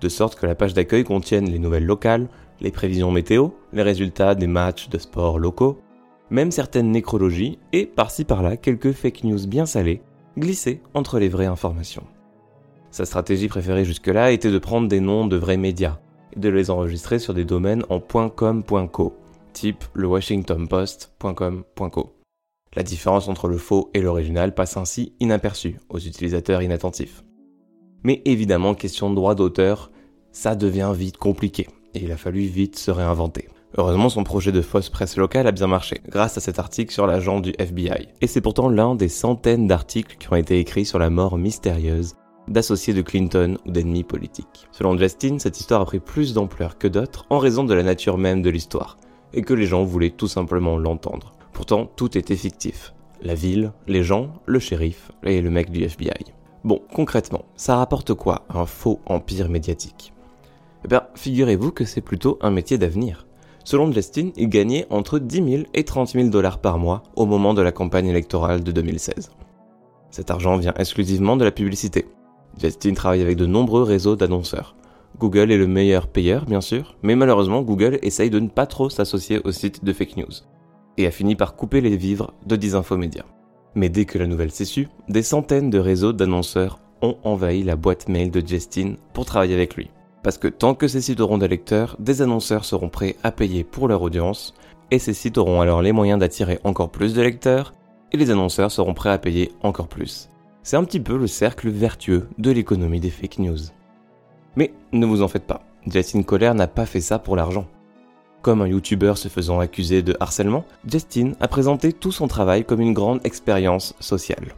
de 0.00 0.08
sorte 0.08 0.38
que 0.38 0.46
la 0.46 0.54
page 0.54 0.74
d'accueil 0.74 1.04
contienne 1.04 1.50
les 1.50 1.58
nouvelles 1.58 1.86
locales, 1.86 2.28
les 2.60 2.70
prévisions 2.70 3.10
météo, 3.10 3.48
les 3.72 3.82
résultats 3.82 4.34
des 4.34 4.46
matchs 4.46 4.88
de 4.88 4.98
sport 4.98 5.38
locaux, 5.38 5.78
même 6.30 6.50
certaines 6.50 6.90
nécrologies 6.90 7.58
et 7.72 7.86
par-ci 7.86 8.24
par-là 8.24 8.56
quelques 8.56 8.92
fake 8.92 9.24
news 9.24 9.46
bien 9.46 9.66
salées 9.66 10.00
glissées 10.38 10.80
entre 10.94 11.18
les 11.18 11.28
vraies 11.28 11.46
informations. 11.46 12.04
Sa 12.94 13.04
stratégie 13.06 13.48
préférée 13.48 13.84
jusque-là 13.84 14.30
était 14.30 14.52
de 14.52 14.58
prendre 14.60 14.86
des 14.86 15.00
noms 15.00 15.26
de 15.26 15.36
vrais 15.36 15.56
médias 15.56 15.98
et 16.36 16.38
de 16.38 16.48
les 16.48 16.70
enregistrer 16.70 17.18
sur 17.18 17.34
des 17.34 17.44
domaines 17.44 17.82
en 17.88 17.98
.com.co, 17.98 19.16
type 19.52 19.82
le 19.94 20.06
washingtonpost.com.co. 20.06 22.14
La 22.76 22.84
différence 22.84 23.26
entre 23.26 23.48
le 23.48 23.58
faux 23.58 23.90
et 23.94 24.00
l'original 24.00 24.54
passe 24.54 24.76
ainsi 24.76 25.12
inaperçue 25.18 25.80
aux 25.88 25.98
utilisateurs 25.98 26.62
inattentifs. 26.62 27.24
Mais 28.04 28.22
évidemment, 28.26 28.76
question 28.76 29.10
de 29.10 29.16
droit 29.16 29.34
d'auteur, 29.34 29.90
ça 30.30 30.54
devient 30.54 30.92
vite 30.94 31.16
compliqué, 31.16 31.66
et 31.94 32.04
il 32.04 32.12
a 32.12 32.16
fallu 32.16 32.42
vite 32.42 32.78
se 32.78 32.92
réinventer. 32.92 33.48
Heureusement, 33.76 34.08
son 34.08 34.22
projet 34.22 34.52
de 34.52 34.62
fausse 34.62 34.88
presse 34.88 35.16
locale 35.16 35.48
a 35.48 35.52
bien 35.52 35.66
marché, 35.66 36.00
grâce 36.08 36.38
à 36.38 36.40
cet 36.40 36.60
article 36.60 36.94
sur 36.94 37.08
l'agent 37.08 37.40
du 37.40 37.54
FBI. 37.58 38.06
Et 38.20 38.28
c'est 38.28 38.40
pourtant 38.40 38.68
l'un 38.68 38.94
des 38.94 39.08
centaines 39.08 39.66
d'articles 39.66 40.16
qui 40.16 40.32
ont 40.32 40.36
été 40.36 40.60
écrits 40.60 40.84
sur 40.84 41.00
la 41.00 41.10
mort 41.10 41.38
mystérieuse 41.38 42.14
d'associés 42.48 42.94
de 42.94 43.02
Clinton 43.02 43.58
ou 43.66 43.70
d'ennemis 43.70 44.04
politiques. 44.04 44.66
Selon 44.72 44.96
Justin, 44.96 45.38
cette 45.38 45.58
histoire 45.58 45.80
a 45.80 45.86
pris 45.86 46.00
plus 46.00 46.34
d'ampleur 46.34 46.78
que 46.78 46.88
d'autres 46.88 47.26
en 47.30 47.38
raison 47.38 47.64
de 47.64 47.74
la 47.74 47.82
nature 47.82 48.18
même 48.18 48.42
de 48.42 48.50
l'histoire, 48.50 48.96
et 49.32 49.42
que 49.42 49.54
les 49.54 49.66
gens 49.66 49.84
voulaient 49.84 50.10
tout 50.10 50.28
simplement 50.28 50.78
l'entendre. 50.78 51.32
Pourtant, 51.52 51.86
tout 51.86 52.16
était 52.18 52.36
fictif. 52.36 52.94
La 53.22 53.34
ville, 53.34 53.72
les 53.86 54.02
gens, 54.02 54.32
le 54.46 54.58
shérif 54.58 55.10
et 55.22 55.40
le 55.40 55.50
mec 55.50 55.70
du 55.70 55.82
FBI. 55.82 56.32
Bon, 56.64 56.80
concrètement, 56.92 57.44
ça 57.56 57.76
rapporte 57.76 58.14
quoi 58.14 58.44
un 58.48 58.66
faux 58.66 59.00
empire 59.06 59.48
médiatique? 59.48 60.12
Eh 60.84 60.88
bien, 60.88 61.02
figurez-vous 61.14 61.72
que 61.72 61.84
c'est 61.84 62.00
plutôt 62.00 62.38
un 62.42 62.50
métier 62.50 62.76
d'avenir. 62.76 63.26
Selon 63.64 63.90
Justin, 63.90 64.30
il 64.36 64.48
gagnait 64.48 64.86
entre 64.90 65.18
10 65.18 65.50
000 65.50 65.62
et 65.72 65.84
30 65.84 66.10
000 66.10 66.28
dollars 66.28 66.58
par 66.58 66.78
mois 66.78 67.02
au 67.16 67.24
moment 67.24 67.54
de 67.54 67.62
la 67.62 67.72
campagne 67.72 68.08
électorale 68.08 68.62
de 68.62 68.72
2016. 68.72 69.30
Cet 70.10 70.30
argent 70.30 70.58
vient 70.58 70.74
exclusivement 70.76 71.36
de 71.36 71.44
la 71.44 71.50
publicité. 71.50 72.06
Justin 72.60 72.94
travaille 72.94 73.22
avec 73.22 73.36
de 73.36 73.46
nombreux 73.46 73.82
réseaux 73.82 74.16
d'annonceurs. 74.16 74.76
Google 75.18 75.52
est 75.52 75.58
le 75.58 75.68
meilleur 75.68 76.08
payeur, 76.08 76.44
bien 76.44 76.60
sûr, 76.60 76.96
mais 77.02 77.14
malheureusement, 77.14 77.62
Google 77.62 77.98
essaye 78.02 78.30
de 78.30 78.40
ne 78.40 78.48
pas 78.48 78.66
trop 78.66 78.90
s'associer 78.90 79.40
aux 79.44 79.52
sites 79.52 79.84
de 79.84 79.92
fake 79.92 80.16
news 80.16 80.32
et 80.96 81.06
a 81.06 81.10
fini 81.10 81.34
par 81.34 81.56
couper 81.56 81.80
les 81.80 81.96
vivres 81.96 82.32
de 82.46 82.56
Disinfomédia. 82.56 83.24
Mais 83.74 83.88
dès 83.88 84.04
que 84.04 84.18
la 84.18 84.26
nouvelle 84.26 84.50
s'est 84.50 84.64
su, 84.64 84.88
des 85.08 85.22
centaines 85.22 85.70
de 85.70 85.78
réseaux 85.78 86.12
d'annonceurs 86.12 86.78
ont 87.02 87.16
envahi 87.24 87.62
la 87.62 87.76
boîte 87.76 88.08
mail 88.08 88.30
de 88.30 88.46
Justin 88.46 88.94
pour 89.12 89.24
travailler 89.24 89.54
avec 89.54 89.74
lui. 89.76 89.90
Parce 90.22 90.38
que 90.38 90.48
tant 90.48 90.74
que 90.74 90.88
ces 90.88 91.00
sites 91.00 91.20
auront 91.20 91.38
des 91.38 91.48
lecteurs, 91.48 91.96
des 91.98 92.22
annonceurs 92.22 92.64
seront 92.64 92.88
prêts 92.88 93.16
à 93.22 93.30
payer 93.30 93.64
pour 93.64 93.88
leur 93.88 94.02
audience, 94.02 94.54
et 94.90 94.98
ces 94.98 95.12
sites 95.12 95.38
auront 95.38 95.60
alors 95.60 95.82
les 95.82 95.92
moyens 95.92 96.20
d'attirer 96.20 96.60
encore 96.64 96.90
plus 96.90 97.14
de 97.14 97.22
lecteurs, 97.22 97.74
et 98.12 98.16
les 98.16 98.30
annonceurs 98.30 98.70
seront 98.70 98.94
prêts 98.94 99.10
à 99.10 99.18
payer 99.18 99.52
encore 99.62 99.88
plus. 99.88 100.28
C'est 100.64 100.78
un 100.78 100.84
petit 100.84 100.98
peu 100.98 101.18
le 101.18 101.26
cercle 101.26 101.68
vertueux 101.68 102.26
de 102.38 102.50
l'économie 102.50 102.98
des 102.98 103.10
fake 103.10 103.38
news. 103.38 103.58
Mais 104.56 104.72
ne 104.92 105.04
vous 105.04 105.20
en 105.20 105.28
faites 105.28 105.46
pas, 105.46 105.60
Justin 105.86 106.22
Coller 106.22 106.52
n'a 106.54 106.66
pas 106.66 106.86
fait 106.86 107.02
ça 107.02 107.18
pour 107.18 107.36
l'argent. 107.36 107.66
Comme 108.40 108.62
un 108.62 108.66
youtubeur 108.66 109.18
se 109.18 109.28
faisant 109.28 109.60
accuser 109.60 110.00
de 110.00 110.16
harcèlement, 110.20 110.64
Justin 110.86 111.32
a 111.40 111.48
présenté 111.48 111.92
tout 111.92 112.12
son 112.12 112.28
travail 112.28 112.64
comme 112.64 112.80
une 112.80 112.94
grande 112.94 113.20
expérience 113.26 113.94
sociale. 114.00 114.54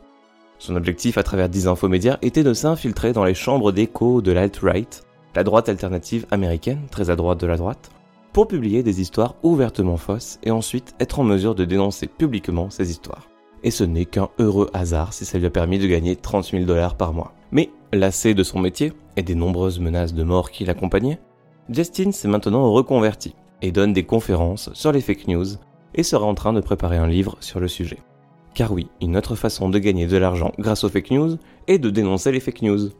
Son 0.59 0.77
objectif 0.77 1.19
à 1.19 1.25
travers 1.25 1.49
10 1.49 1.67
infomédias 1.67 2.19
était 2.23 2.45
de 2.45 2.55
s'infiltrer 2.55 3.13
dans 3.13 3.25
les 3.25 3.35
chambres 3.35 3.73
d'écho 3.73 4.23
de 4.23 4.31
l'alt-right, 4.31 5.03
la 5.35 5.43
droite 5.43 5.69
alternative 5.69 6.25
américaine, 6.31 6.87
très 6.89 7.11
à 7.11 7.17
droite 7.17 7.41
de 7.41 7.49
la 7.49 7.57
droite, 7.57 7.91
pour 8.33 8.47
publier 8.47 8.85
des 8.85 9.01
histoires 9.01 9.35
ouvertement 9.43 9.97
fausses 9.97 10.39
et 10.45 10.53
ensuite 10.53 10.95
être 11.01 11.19
en 11.19 11.25
mesure 11.25 11.57
de 11.57 11.65
dénoncer 11.65 12.07
publiquement 12.07 12.71
ces 12.71 12.93
histoires. 12.93 13.27
Et 13.63 13.71
ce 13.71 13.85
n'est 13.85 14.05
qu'un 14.05 14.29
heureux 14.39 14.71
hasard 14.75 15.13
si 15.13 15.25
ça 15.25 15.39
lui 15.39 15.47
a 15.47 15.51
permis 15.51 15.79
de 15.79 15.87
gagner 15.87 16.17
30 16.17 16.51
000 16.51 16.65
dollars 16.65 16.97
par 16.97 17.13
mois. 17.13 17.33
Mais, 17.51 17.71
lassé 17.93 18.35
de 18.35 18.43
son 18.43 18.59
métier 18.59 18.93
et 19.17 19.23
des 19.23 19.35
nombreuses 19.35 19.81
menaces 19.81 20.15
de 20.15 20.23
mort 20.23 20.51
qui 20.51 20.65
l'accompagnaient, 20.65 21.19
Justin 21.69 22.13
s'est 22.13 22.29
maintenant 22.29 22.73
reconverti 22.73 23.35
et 23.63 23.73
donne 23.73 23.93
des 23.93 24.05
conférences 24.05 24.73
sur 24.75 24.93
les 24.93 25.01
fake 25.01 25.29
news 25.29 25.47
et 25.95 26.03
sera 26.03 26.27
en 26.27 26.35
train 26.35 26.53
de 26.53 26.61
préparer 26.61 26.97
un 26.97 27.09
livre 27.09 27.37
sur 27.41 27.59
le 27.59 27.69
sujet. 27.69 27.99
Car 28.55 28.73
oui, 28.73 28.89
une 29.01 29.17
autre 29.17 29.35
façon 29.35 29.69
de 29.69 29.79
gagner 29.79 30.07
de 30.07 30.17
l'argent 30.17 30.53
grâce 30.59 30.85
aux 30.85 30.89
fake 30.89 31.11
news 31.11 31.37
est 31.67 31.79
de 31.79 31.91
dénoncer 31.91 32.33
les 32.33 32.41
fake 32.41 32.63
news. 32.63 32.91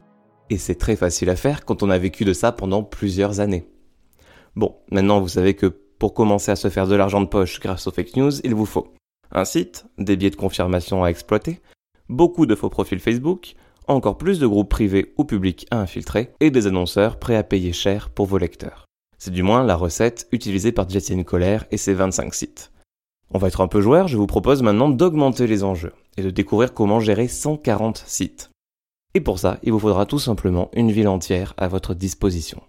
Et 0.51 0.59
c'est 0.59 0.75
très 0.75 0.97
facile 0.97 1.31
à 1.31 1.37
faire 1.37 1.65
quand 1.65 1.83
on 1.83 1.91
a 1.91 1.99
vécu 1.99 2.25
de 2.25 2.33
ça 2.33 2.53
pendant 2.53 2.83
plusieurs 2.83 3.41
années. 3.41 3.67
Bon, 4.55 4.77
maintenant 4.91 5.21
vous 5.21 5.29
savez 5.29 5.55
que 5.55 5.67
pour 5.99 6.15
commencer 6.15 6.51
à 6.51 6.57
se 6.57 6.69
faire 6.69 6.87
de 6.87 6.95
l'argent 6.95 7.21
de 7.21 7.27
poche 7.27 7.61
grâce 7.61 7.87
aux 7.87 7.91
fake 7.91 8.17
news, 8.17 8.41
il 8.41 8.55
vous 8.55 8.67
faut 8.67 8.93
un 9.33 9.45
site, 9.45 9.87
des 9.99 10.17
biais 10.17 10.31
de 10.31 10.37
confirmation 10.37 11.05
à 11.05 11.09
exploiter, 11.09 11.61
beaucoup 12.09 12.47
de 12.47 12.55
faux 12.55 12.71
profils 12.71 13.01
Facebook, 13.01 13.55
encore 13.89 14.19
plus 14.19 14.39
de 14.39 14.47
groupes 14.47 14.71
privés 14.71 15.13
ou 15.17 15.25
publics 15.25 15.67
à 15.71 15.79
infiltrer, 15.79 16.33
et 16.41 16.51
des 16.51 16.67
annonceurs 16.67 17.19
prêts 17.19 17.37
à 17.37 17.43
payer 17.43 17.73
cher 17.73 18.11
pour 18.11 18.27
vos 18.27 18.39
lecteurs. 18.39 18.87
C'est 19.19 19.33
du 19.33 19.43
moins 19.43 19.65
la 19.65 19.77
recette 19.77 20.29
utilisée 20.33 20.73
par 20.73 20.89
Jetine 20.89 21.25
Colère 21.25 21.65
et 21.71 21.77
ses 21.77 21.95
25 21.95 22.35
sites. 22.35 22.73
On 23.33 23.39
va 23.39 23.49
être 23.49 23.61
un 23.61 23.69
peu 23.69 23.81
joueur, 23.81 24.09
je 24.09 24.17
vous 24.17 24.27
propose 24.27 24.63
maintenant 24.63 24.89
d'augmenter 24.89 25.47
les 25.47 25.65
enjeux 25.65 25.95
et 26.17 26.23
de 26.23 26.31
découvrir 26.31 26.75
comment 26.75 27.01
gérer 27.01 27.29
140 27.29 28.05
sites. 28.07 28.51
Et 29.15 29.21
pour 29.21 29.39
ça, 29.39 29.59
il 29.63 29.73
vous 29.73 29.79
faudra 29.79 30.07
tout 30.07 30.19
simplement 30.19 30.71
une 30.75 30.93
ville 30.93 31.09
entière 31.09 31.55
à 31.57 31.69
votre 31.69 31.95
disposition. 31.95 32.63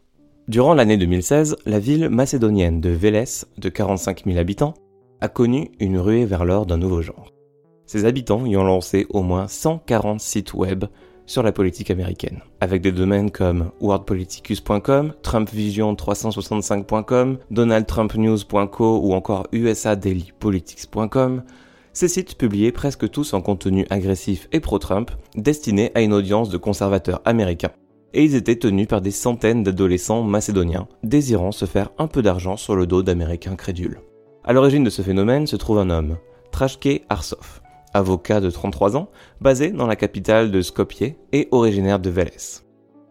Durant 0.48 0.74
l'année 0.74 0.96
2016, 0.96 1.58
la 1.66 1.78
ville 1.78 2.10
macédonienne 2.10 2.80
de 2.80 2.90
Vélès, 2.90 3.48
de 3.58 3.68
45 3.68 4.24
000 4.26 4.38
habitants, 4.38 4.74
a 5.22 5.30
connu 5.30 5.72
une 5.80 6.00
ruée 6.00 6.26
vers 6.26 6.46
l'or 6.46 6.66
d'un 6.66 6.78
nouveau 6.78 7.02
genre. 7.02 7.32
Ses 7.86 8.06
habitants 8.06 8.46
y 8.46 8.58
ont 8.58 8.64
lancé 8.64 9.06
au 9.10 9.24
moins 9.24 9.48
140 9.48 10.20
sites 10.20 10.54
web 10.54 10.86
sur 11.28 11.44
la 11.44 11.52
politique 11.52 11.92
américaine, 11.92 12.40
avec 12.62 12.82
des 12.82 12.92
domaines 12.92 13.32
comme 13.32 13.70
worldpoliticus.com, 13.82 15.14
trumpvision365.com, 15.22 17.38
donaldtrumpnews.co 17.52 19.00
ou 19.04 19.14
encore 19.14 19.48
usadailypolitics.com. 19.52 21.44
Ces 21.94 22.08
sites 22.08 22.38
publiaient 22.38 22.72
presque 22.72 23.10
tous 23.10 23.34
en 23.34 23.42
contenu 23.42 23.86
agressif 23.90 24.48
et 24.52 24.60
pro-Trump, 24.60 25.12
destinés 25.36 25.92
à 25.96 26.02
une 26.02 26.14
audience 26.14 26.50
de 26.50 26.58
conservateurs 26.58 27.22
américains. 27.26 27.72
Et 28.14 28.24
ils 28.24 28.36
étaient 28.36 28.56
tenus 28.56 28.88
par 28.88 29.02
des 29.02 29.12
centaines 29.12 29.64
d'adolescents 29.64 30.24
macédoniens, 30.24 30.88
désirant 31.04 31.52
se 31.52 31.66
faire 31.66 31.90
un 31.98 32.08
peu 32.08 32.22
d'argent 32.22 32.56
sur 32.56 32.76
le 32.76 32.88
dos 32.88 33.04
d'Américains 33.04 33.56
crédules. 33.56 34.00
À 34.48 34.54
l'origine 34.54 34.86
de 34.86 34.90
ce 34.90 35.02
phénomène 35.02 35.46
se 35.46 35.58
trouve 35.58 35.78
un 35.78 35.90
homme, 35.90 36.16
Trashke 36.52 37.04
Arsov, 37.10 37.60
avocat 37.94 38.40
de 38.40 38.50
33 38.50 38.96
ans, 38.96 39.10
basé 39.42 39.72
dans 39.72 39.88
la 39.88 39.98
capitale 39.98 40.52
de 40.52 40.62
Skopje 40.62 41.16
et 41.34 41.50
originaire 41.52 42.00
de 42.00 42.10
Vélez. 42.10 42.62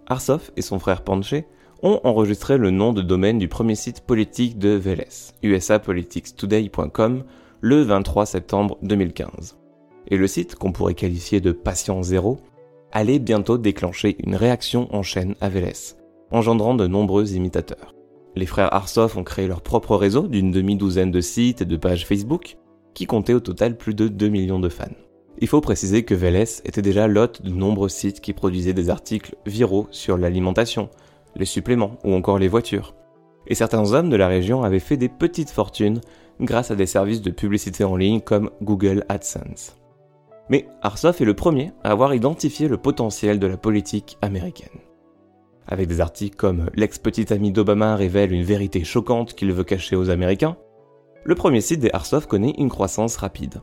Arsov 0.07 0.51
et 0.57 0.63
son 0.63 0.79
frère 0.79 1.03
Panche 1.03 1.35
ont 1.83 2.01
enregistré 2.05 2.57
le 2.57 2.71
nom 2.71 2.95
de 2.95 3.03
domaine 3.03 3.39
du 3.39 3.49
premier 3.49 3.75
site 3.75 4.01
politique 4.01 4.57
de 4.59 4.71
Vélez, 4.71 5.35
usapoliticstoday.com, 5.43 7.25
le 7.61 7.83
23 7.83 8.25
septembre 8.25 8.79
2015. 8.81 9.59
Et 10.09 10.17
le 10.17 10.27
site, 10.27 10.55
qu'on 10.55 10.73
pourrait 10.73 10.95
qualifier 10.95 11.43
de 11.43 11.53
patient 11.53 12.03
zéro, 12.03 12.39
allait 12.93 13.19
bientôt 13.19 13.59
déclencher 13.59 14.17
une 14.25 14.37
réaction 14.37 14.89
en 14.91 15.03
chaîne 15.03 15.35
à 15.43 15.51
Vélez, 15.51 15.97
engendrant 16.31 16.75
de 16.75 16.87
nombreux 16.87 17.35
imitateurs. 17.35 17.96
Les 18.37 18.47
frères 18.47 18.75
Arsov 18.75 19.17
ont 19.17 19.25
créé 19.25 19.49
leur 19.49 19.63
propre 19.63 19.97
réseau 19.97 20.29
d'une 20.29 20.51
demi-douzaine 20.51 21.11
de 21.11 21.23
sites 21.23 21.63
et 21.63 21.65
de 21.65 21.77
pages 21.79 22.07
Facebook, 22.07 22.59
qui 22.93 23.07
comptait 23.07 23.33
au 23.33 23.41
total 23.41 23.79
plus 23.79 23.95
de 23.95 24.09
2 24.09 24.29
millions 24.29 24.61
de 24.61 24.69
fans. 24.69 24.85
Il 25.39 25.49
faut 25.49 25.63
préciser 25.63 26.05
que 26.05 26.15
Vélez 26.15 26.61
était 26.67 26.83
déjà 26.83 27.09
l'hôte 27.09 27.41
de 27.43 27.51
nombreux 27.51 27.89
sites 27.89 28.21
qui 28.21 28.35
produisaient 28.35 28.75
des 28.75 28.91
articles 28.91 29.37
viraux 29.47 29.87
sur 29.91 30.19
l'alimentation, 30.19 30.91
les 31.35 31.47
suppléments 31.47 31.99
ou 32.05 32.13
encore 32.13 32.39
les 32.39 32.49
voitures. 32.49 32.95
Et 33.47 33.55
certains 33.55 33.93
hommes 33.95 34.11
de 34.11 34.17
la 34.17 34.29
région 34.29 34.63
avaient 34.63 34.81
fait 34.81 34.97
des 34.99 35.09
petites 35.09 35.51
fortunes 35.51 36.01
grâce 36.41 36.71
à 36.71 36.77
des 36.77 36.87
services 36.87 37.23
de 37.23 37.31
publicité 37.31 37.85
en 37.85 37.97
ligne 37.97 38.21
comme 38.21 38.51
Google 38.63 39.05
AdSense. 39.09 39.77
Mais 40.51 40.69
Arsoff 40.83 41.23
est 41.23 41.27
le 41.27 41.35
premier 41.35 41.73
à 41.85 41.91
avoir 41.91 42.15
identifié 42.15 42.69
le 42.69 42.77
potentiel 42.77 43.39
de 43.39 43.47
la 43.47 43.57
politique 43.57 44.19
américaine. 44.21 44.86
Avec 45.69 45.89
des 45.89 46.01
articles 46.01 46.37
comme 46.37 46.71
L'ex-petit 46.75 47.33
ami 47.33 47.51
d'Obama 47.51 47.97
révèle 47.97 48.33
une 48.33 48.45
vérité 48.45 48.85
choquante 48.85 49.35
qu'il 49.35 49.53
veut 49.53 49.65
cacher 49.65 49.97
aux 49.97 50.11
Américains, 50.11 50.57
le 51.25 51.35
premier 51.35 51.61
site 51.61 51.81
des 51.81 51.91
Arsov 51.93 52.29
connaît 52.29 52.55
une 52.57 52.69
croissance 52.69 53.17
rapide. 53.17 53.61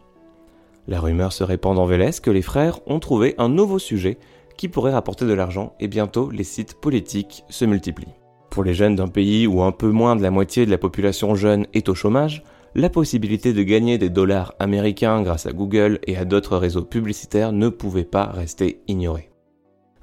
La 0.88 1.00
rumeur 1.00 1.32
se 1.32 1.46
répand 1.46 1.80
en 1.80 1.86
Vélez 1.86 2.12
que 2.22 2.30
les 2.30 2.42
frères 2.42 2.80
ont 2.88 3.00
trouvé 3.00 3.36
un 3.38 3.48
nouveau 3.48 3.80
sujet 3.80 4.18
qui 4.58 4.68
pourrait 4.68 4.92
rapporter 4.92 5.26
de 5.26 5.34
l'argent 5.34 5.74
et 5.80 5.88
bientôt 5.88 6.30
les 6.30 6.44
sites 6.44 6.74
politiques 6.74 7.46
se 7.50 7.64
multiplient. 7.64 8.14
Pour 8.50 8.66
les 8.66 8.74
jeunes 8.74 8.98
d'un 8.98 9.08
pays 9.08 9.48
où 9.48 9.62
un 9.62 9.72
peu 9.72 9.90
moins 9.90 10.18
de 10.18 10.22
la 10.22 10.30
moitié 10.30 10.66
de 10.66 10.72
la 10.72 10.78
population 10.78 11.36
jeune 11.36 11.66
est 11.74 11.88
au 11.88 11.96
chômage, 11.96 12.44
la 12.76 12.90
possibilité 12.90 13.54
de 13.54 13.64
gagner 13.64 13.98
des 13.98 14.10
dollars 14.10 14.54
américains 14.60 15.22
grâce 15.22 15.46
à 15.46 15.54
Google 15.54 16.00
et 16.06 16.18
à 16.18 16.26
d'autres 16.26 16.58
réseaux 16.58 16.84
publicitaires 16.84 17.54
ne 17.54 17.70
pouvait 17.70 18.04
pas 18.04 18.26
rester 18.26 18.82
ignorée. 18.88 19.33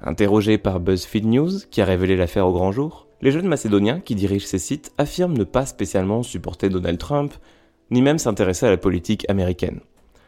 Interrogé 0.03 0.57
par 0.57 0.79
BuzzFeed 0.79 1.25
News, 1.25 1.51
qui 1.69 1.79
a 1.79 1.85
révélé 1.85 2.17
l'affaire 2.17 2.47
au 2.47 2.53
grand 2.53 2.71
jour, 2.71 3.07
les 3.21 3.31
jeunes 3.31 3.47
Macédoniens 3.47 3.99
qui 3.99 4.15
dirigent 4.15 4.47
ces 4.47 4.57
sites 4.57 4.91
affirment 4.97 5.37
ne 5.37 5.43
pas 5.43 5.67
spécialement 5.67 6.23
supporter 6.23 6.69
Donald 6.69 6.97
Trump, 6.97 7.33
ni 7.91 8.01
même 8.01 8.17
s'intéresser 8.17 8.65
à 8.65 8.71
la 8.71 8.77
politique 8.77 9.29
américaine. 9.29 9.81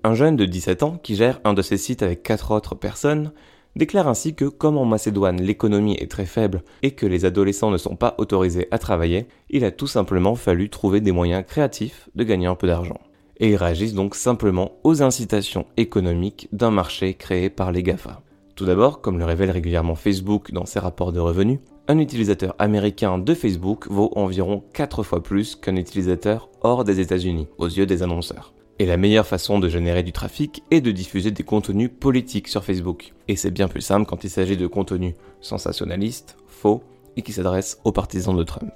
Un 0.03 0.13
jeune 0.13 0.36
de 0.36 0.46
17 0.46 0.84
ans 0.84 1.00
qui 1.01 1.15
gère 1.15 1.39
un 1.44 1.53
de 1.53 1.62
ces 1.62 1.77
sites 1.77 2.03
avec 2.03 2.22
quatre 2.22 2.51
autres 2.51 2.75
personnes 2.75 3.32
déclare 3.75 4.08
ainsi 4.08 4.36
que 4.36 4.46
comme 4.46 4.77
en 4.77 4.86
Macédoine 4.86 5.42
l'économie 5.42 5.98
est 6.00 6.12
très 6.12 6.25
faible 6.27 6.62
et 6.84 6.92
que 6.92 7.08
les 7.08 7.25
adolescents 7.25 7.72
ne 7.72 7.77
sont 7.77 7.96
pas 7.96 8.15
autorisés 8.20 8.68
à 8.70 8.77
travailler, 8.77 9.27
il 9.50 9.65
a 9.65 9.72
tout 9.72 9.88
simplement 9.88 10.36
fallu 10.36 10.70
trouver 10.70 11.01
des 11.01 11.12
moyens 11.12 11.46
créatifs 11.48 12.10
de 12.13 12.24
gagner 12.24 12.46
un 12.46 12.56
peu 12.56 12.68
d'argent. 12.68 13.00
Et 13.38 13.50
ils 13.50 13.56
réagissent 13.56 13.96
donc 13.96 14.13
simplement 14.13 14.74
aux 14.84 15.01
incitations 15.01 15.65
économiques 15.77 16.48
d'un 16.51 16.70
marché 16.70 17.15
créé 17.15 17.50
par 17.50 17.72
les 17.72 17.82
GAFA. 17.82 18.23
Tout 18.55 18.65
d'abord, 18.65 19.01
comme 19.01 19.17
le 19.17 19.25
révèle 19.25 19.50
régulièrement 19.50 19.95
Facebook 19.95 20.51
dans 20.51 20.65
ses 20.65 20.79
rapports 20.79 21.12
de 21.12 21.19
revenus, 21.19 21.60
un 21.88 21.98
utilisateur 21.98 22.55
américain 22.60 23.17
de 23.17 23.33
Facebook 23.33 23.88
vaut 23.89 24.12
environ 24.15 24.63
4 24.74 25.01
fois 25.01 25.24
plus 25.24 25.55
qu'un 25.55 25.75
utilisateur 25.75 26.50
hors 26.62 26.83
des 26.83 27.00
États-Unis, 27.00 27.48
aux 27.57 27.67
yeux 27.67 27.88
des 27.88 28.03
annonceurs. 28.03 28.53
Et 28.79 28.86
la 28.86 28.98
meilleure 28.98 29.25
façon 29.25 29.60
de 29.60 29.69
générer 29.69 30.03
du 30.03 30.12
trafic 30.12 30.63
est 30.69 30.81
de 30.81 30.91
diffuser 30.91 31.31
des 31.31 31.43
contenus 31.43 31.89
politiques 32.00 32.48
sur 32.48 32.63
Facebook. 32.63 33.13
Et 33.27 33.36
c'est 33.36 33.51
bien 33.51 33.67
plus 33.67 33.81
simple 33.81 34.05
quand 34.05 34.24
il 34.24 34.29
s'agit 34.29 34.57
de 34.57 34.67
contenus 34.67 35.15
sensationnalistes, 35.41 36.38
faux, 36.48 36.83
et 37.15 37.22
qui 37.22 37.33
s'adressent 37.33 37.79
aux 37.83 37.91
partisans 37.91 38.36
de 38.36 38.43
Trump. 38.43 38.74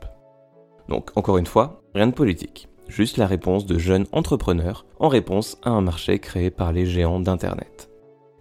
Donc, 0.90 1.10
encore 1.16 1.38
une 1.38 1.46
fois, 1.46 1.82
rien 1.94 2.08
de 2.08 2.14
politique. 2.14 2.68
Juste 2.88 3.18
la 3.18 3.28
réponse 3.28 3.66
de 3.66 3.78
jeunes 3.78 4.06
entrepreneurs 4.12 4.86
en 5.00 5.08
réponse 5.08 5.58
à 5.64 5.72
un 5.72 5.82
marché 5.82 6.20
créé 6.20 6.50
par 6.50 6.72
les 6.72 6.86
géants 6.86 7.20
d'Internet. 7.20 7.87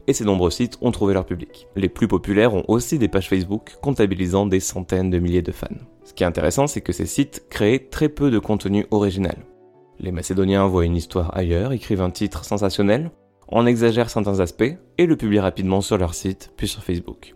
Et 0.09 0.13
ces 0.13 0.25
nombreux 0.25 0.51
sites 0.51 0.79
ont 0.81 0.93
trouvé 0.93 1.15
leur 1.15 1.27
public. 1.27 1.67
Les 1.75 1.89
plus 1.89 2.09
populaires 2.09 2.55
ont 2.55 2.65
aussi 2.69 2.99
des 2.99 3.09
pages 3.09 3.29
Facebook 3.29 3.77
comptabilisant 3.83 4.47
des 4.47 4.61
centaines 4.61 5.11
de 5.11 5.19
milliers 5.19 5.43
de 5.43 5.53
fans. 5.53 5.67
Ce 6.05 6.15
qui 6.15 6.23
est 6.23 6.27
intéressant, 6.27 6.67
c'est 6.67 6.81
que 6.81 6.93
ces 6.93 7.07
sites 7.07 7.47
créent 7.51 7.89
très 7.91 8.09
peu 8.09 8.31
de 8.31 8.39
contenu 8.39 8.87
original. 8.93 9.37
Les 9.99 10.13
Macédoniens 10.13 10.67
voient 10.67 10.85
une 10.85 10.97
histoire 10.97 11.37
ailleurs, 11.37 11.73
écrivent 11.73 12.03
un 12.03 12.11
titre 12.11 12.45
sensationnel, 12.45 13.11
en 13.49 13.67
exagèrent 13.67 14.11
certains 14.11 14.41
aspects 14.41 14.77
et 14.99 15.07
le 15.07 15.17
publient 15.17 15.41
rapidement 15.41 15.81
sur 15.81 15.99
leur 15.99 16.15
site, 16.15 16.53
puis 16.57 16.69
sur 16.69 16.83
Facebook. 16.83 17.35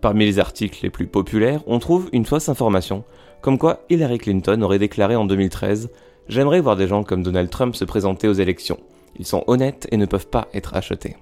Parmi 0.00 0.24
les 0.26 0.38
articles 0.38 0.80
les 0.82 0.90
plus 0.90 1.06
populaires, 1.06 1.62
on 1.66 1.78
trouve 1.78 2.10
une 2.12 2.26
fausse 2.26 2.48
information, 2.48 3.04
comme 3.40 3.58
quoi 3.58 3.84
Hillary 3.88 4.18
Clinton 4.18 4.60
aurait 4.62 4.78
déclaré 4.78 5.16
en 5.16 5.24
2013 5.24 5.90
J'aimerais 6.28 6.60
voir 6.60 6.76
des 6.76 6.88
gens 6.88 7.04
comme 7.04 7.22
Donald 7.22 7.50
Trump 7.50 7.76
se 7.76 7.84
présenter 7.84 8.28
aux 8.28 8.32
élections. 8.32 8.80
Ils 9.18 9.26
sont 9.26 9.44
honnêtes 9.46 9.86
et 9.92 9.96
ne 9.96 10.06
peuvent 10.06 10.28
pas 10.28 10.48
être 10.52 10.74
achetés. 10.74 11.16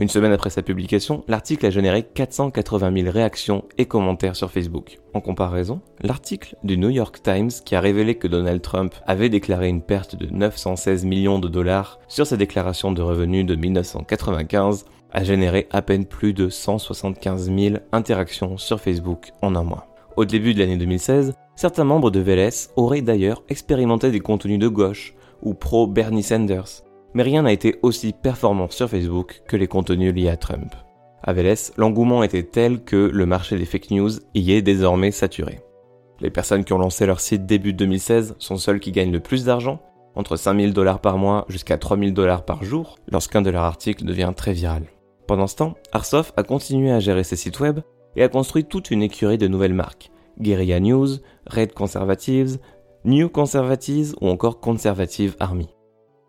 Une 0.00 0.08
semaine 0.08 0.32
après 0.32 0.48
sa 0.48 0.62
publication, 0.62 1.24
l'article 1.28 1.66
a 1.66 1.70
généré 1.70 2.02
480 2.02 3.02
000 3.02 3.12
réactions 3.12 3.66
et 3.76 3.84
commentaires 3.84 4.34
sur 4.34 4.50
Facebook. 4.50 4.98
En 5.12 5.20
comparaison, 5.20 5.82
l'article 6.00 6.56
du 6.64 6.78
New 6.78 6.88
York 6.88 7.20
Times 7.22 7.50
qui 7.66 7.74
a 7.74 7.80
révélé 7.80 8.14
que 8.14 8.26
Donald 8.26 8.62
Trump 8.62 8.94
avait 9.06 9.28
déclaré 9.28 9.68
une 9.68 9.82
perte 9.82 10.16
de 10.16 10.26
916 10.34 11.04
millions 11.04 11.38
de 11.38 11.48
dollars 11.48 12.00
sur 12.08 12.26
sa 12.26 12.38
déclaration 12.38 12.92
de 12.92 13.02
revenus 13.02 13.44
de 13.44 13.54
1995 13.54 14.86
a 15.12 15.22
généré 15.22 15.68
à 15.70 15.82
peine 15.82 16.06
plus 16.06 16.32
de 16.32 16.48
175 16.48 17.52
000 17.54 17.76
interactions 17.92 18.56
sur 18.56 18.80
Facebook 18.80 19.32
en 19.42 19.54
un 19.54 19.64
mois. 19.64 19.86
Au 20.16 20.24
début 20.24 20.54
de 20.54 20.60
l'année 20.60 20.78
2016, 20.78 21.34
certains 21.56 21.84
membres 21.84 22.10
de 22.10 22.20
VLS 22.20 22.70
auraient 22.76 23.02
d'ailleurs 23.02 23.42
expérimenté 23.50 24.10
des 24.10 24.20
contenus 24.20 24.58
de 24.58 24.68
gauche 24.68 25.14
ou 25.42 25.52
pro 25.52 25.86
Bernie 25.86 26.22
Sanders, 26.22 26.84
mais 27.14 27.22
rien 27.22 27.42
n'a 27.42 27.52
été 27.52 27.76
aussi 27.82 28.12
performant 28.12 28.70
sur 28.70 28.88
Facebook 28.88 29.42
que 29.46 29.56
les 29.56 29.66
contenus 29.66 30.14
liés 30.14 30.28
à 30.28 30.36
Trump. 30.36 30.74
À 31.22 31.32
VLS, 31.32 31.72
l'engouement 31.76 32.22
était 32.22 32.42
tel 32.42 32.82
que 32.82 32.96
le 32.96 33.26
marché 33.26 33.56
des 33.56 33.66
fake 33.66 33.90
news 33.90 34.10
y 34.34 34.52
est 34.52 34.62
désormais 34.62 35.10
saturé. 35.10 35.60
Les 36.20 36.30
personnes 36.30 36.64
qui 36.64 36.72
ont 36.72 36.78
lancé 36.78 37.06
leur 37.06 37.20
site 37.20 37.46
début 37.46 37.72
2016 37.72 38.36
sont 38.38 38.56
celles 38.56 38.80
qui 38.80 38.92
gagnent 38.92 39.12
le 39.12 39.20
plus 39.20 39.44
d'argent, 39.44 39.80
entre 40.14 40.36
5000 40.36 40.72
dollars 40.72 41.00
par 41.00 41.18
mois 41.18 41.44
jusqu'à 41.48 41.78
3000 41.78 42.14
dollars 42.14 42.44
par 42.44 42.64
jour, 42.64 42.96
lorsqu'un 43.10 43.42
de 43.42 43.50
leurs 43.50 43.62
articles 43.62 44.04
devient 44.04 44.32
très 44.34 44.52
viral. 44.52 44.84
Pendant 45.26 45.46
ce 45.46 45.56
temps, 45.56 45.74
Arsof 45.92 46.32
a 46.36 46.42
continué 46.42 46.90
à 46.90 47.00
gérer 47.00 47.24
ses 47.24 47.36
sites 47.36 47.60
web 47.60 47.80
et 48.16 48.22
a 48.22 48.28
construit 48.28 48.64
toute 48.64 48.90
une 48.90 49.02
écurie 49.02 49.38
de 49.38 49.48
nouvelles 49.48 49.74
marques. 49.74 50.10
Guerrilla 50.40 50.80
News, 50.80 51.08
Red 51.46 51.72
Conservatives, 51.72 52.58
New 53.04 53.28
Conservatives 53.28 54.14
ou 54.20 54.28
encore 54.28 54.60
Conservative 54.60 55.36
Army. 55.38 55.68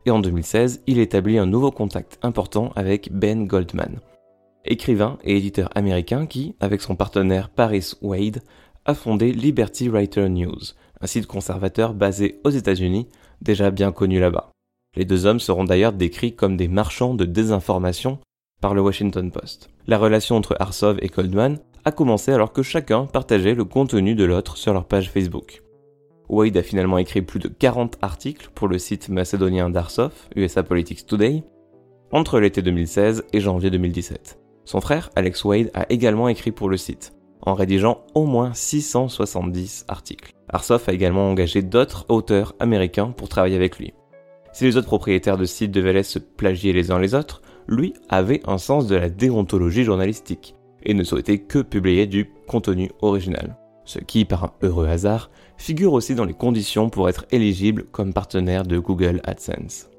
Et 0.06 0.12
en 0.12 0.20
2016, 0.20 0.82
il 0.88 1.00
établit 1.00 1.38
un 1.38 1.46
nouveau 1.46 1.72
contact 1.72 2.18
important 2.24 2.72
avec 2.76 3.12
Ben 3.12 3.46
Goldman, 3.46 4.00
écrivain 4.66 5.18
et 5.24 5.38
éditeur 5.38 5.70
américain 5.76 6.26
qui, 6.26 6.56
avec 6.60 6.82
son 6.82 6.96
partenaire 6.96 7.50
Paris 7.50 7.92
Wade, 8.02 8.42
a 8.86 8.96
fondé 8.96 9.32
Liberty 9.32 9.90
Writer 9.90 10.28
News, 10.30 10.74
un 11.02 11.08
site 11.08 11.28
conservateur 11.28 11.94
basé 11.94 12.40
aux 12.44 12.50
États-Unis, 12.50 13.08
déjà 13.42 13.70
bien 13.70 13.92
connu 13.92 14.20
là-bas. 14.20 14.50
Les 14.98 15.06
deux 15.06 15.26
hommes 15.26 15.40
seront 15.40 15.64
d'ailleurs 15.64 15.94
décrits 15.94 16.36
comme 16.36 16.58
des 16.58 16.68
marchands 16.68 17.14
de 17.14 17.26
désinformation 17.26 18.20
par 18.60 18.74
le 18.74 18.82
Washington 18.82 19.32
Post. 19.32 19.70
La 19.88 19.98
relation 19.98 20.36
entre 20.36 20.56
Arsov 20.60 20.98
et 21.02 21.08
Goldman 21.08 21.60
a 21.86 21.92
commencé 21.92 22.32
alors 22.32 22.54
que 22.54 22.64
chacun 22.64 23.06
partageait 23.06 23.56
le 23.56 23.66
contenu 23.66 24.16
de 24.16 24.24
l'autre 24.24 24.58
sur 24.58 24.74
leur 24.74 24.86
page 24.86 25.12
Facebook. 25.12 25.62
Wade 26.32 26.56
a 26.56 26.64
finalement 26.64 26.98
écrit 26.98 27.22
plus 27.22 27.40
de 27.40 27.50
40 27.50 27.98
articles 28.02 28.50
pour 28.56 28.70
le 28.70 28.80
site 28.80 29.10
macédonien 29.10 29.70
d'Arsov, 29.70 30.14
USA 30.38 30.64
Politics 30.64 31.06
Today, 31.06 31.44
entre 32.12 32.40
l'été 32.40 32.62
2016 32.62 33.26
et 33.34 33.42
janvier 33.42 33.70
2017. 33.70 34.40
Son 34.64 34.80
frère, 34.80 35.10
Alex 35.18 35.44
Wade, 35.44 35.72
a 35.74 35.86
également 35.92 36.30
écrit 36.30 36.52
pour 36.52 36.70
le 36.70 36.78
site, 36.78 37.14
en 37.42 37.54
rédigeant 37.54 38.06
au 38.16 38.26
moins 38.26 38.54
670 38.54 39.86
articles. 39.90 40.32
Arsov 40.48 40.86
a 40.88 40.94
également 40.94 41.30
engagé 41.30 41.62
d'autres 41.62 42.06
auteurs 42.08 42.56
américains 42.62 43.12
pour 43.12 43.28
travailler 43.28 43.58
avec 43.58 43.78
lui. 43.78 43.94
Si 44.54 44.64
les 44.64 44.78
autres 44.78 44.88
propriétaires 44.88 45.38
de 45.38 45.46
sites 45.46 45.72
devaient 45.72 46.02
se 46.02 46.20
plagier 46.20 46.72
les 46.72 46.92
uns 46.92 47.00
les 47.00 47.14
autres, 47.14 47.42
lui 47.68 47.94
avait 48.08 48.42
un 48.46 48.58
sens 48.58 48.88
de 48.88 48.96
la 48.96 49.10
déontologie 49.10 49.84
journalistique 49.84 50.56
et 50.84 50.94
ne 50.94 51.04
souhaitait 51.04 51.40
que 51.40 51.60
publier 51.60 52.08
du 52.08 52.32
contenu 52.48 52.90
original. 53.02 53.58
Ce 53.86 54.00
qui, 54.00 54.26
par 54.26 54.44
un 54.44 54.52
heureux 54.62 54.88
hasard, 54.88 55.32
figure 55.58 55.94
aussi 55.94 56.16
dans 56.16 56.26
les 56.26 56.34
conditions 56.34 56.90
pour 56.90 57.10
être 57.10 57.26
éligible 57.32 57.86
comme 57.92 58.14
partenaire 58.14 58.64
de 58.64 58.78
Google 58.78 59.22
AdSense. 59.24 59.90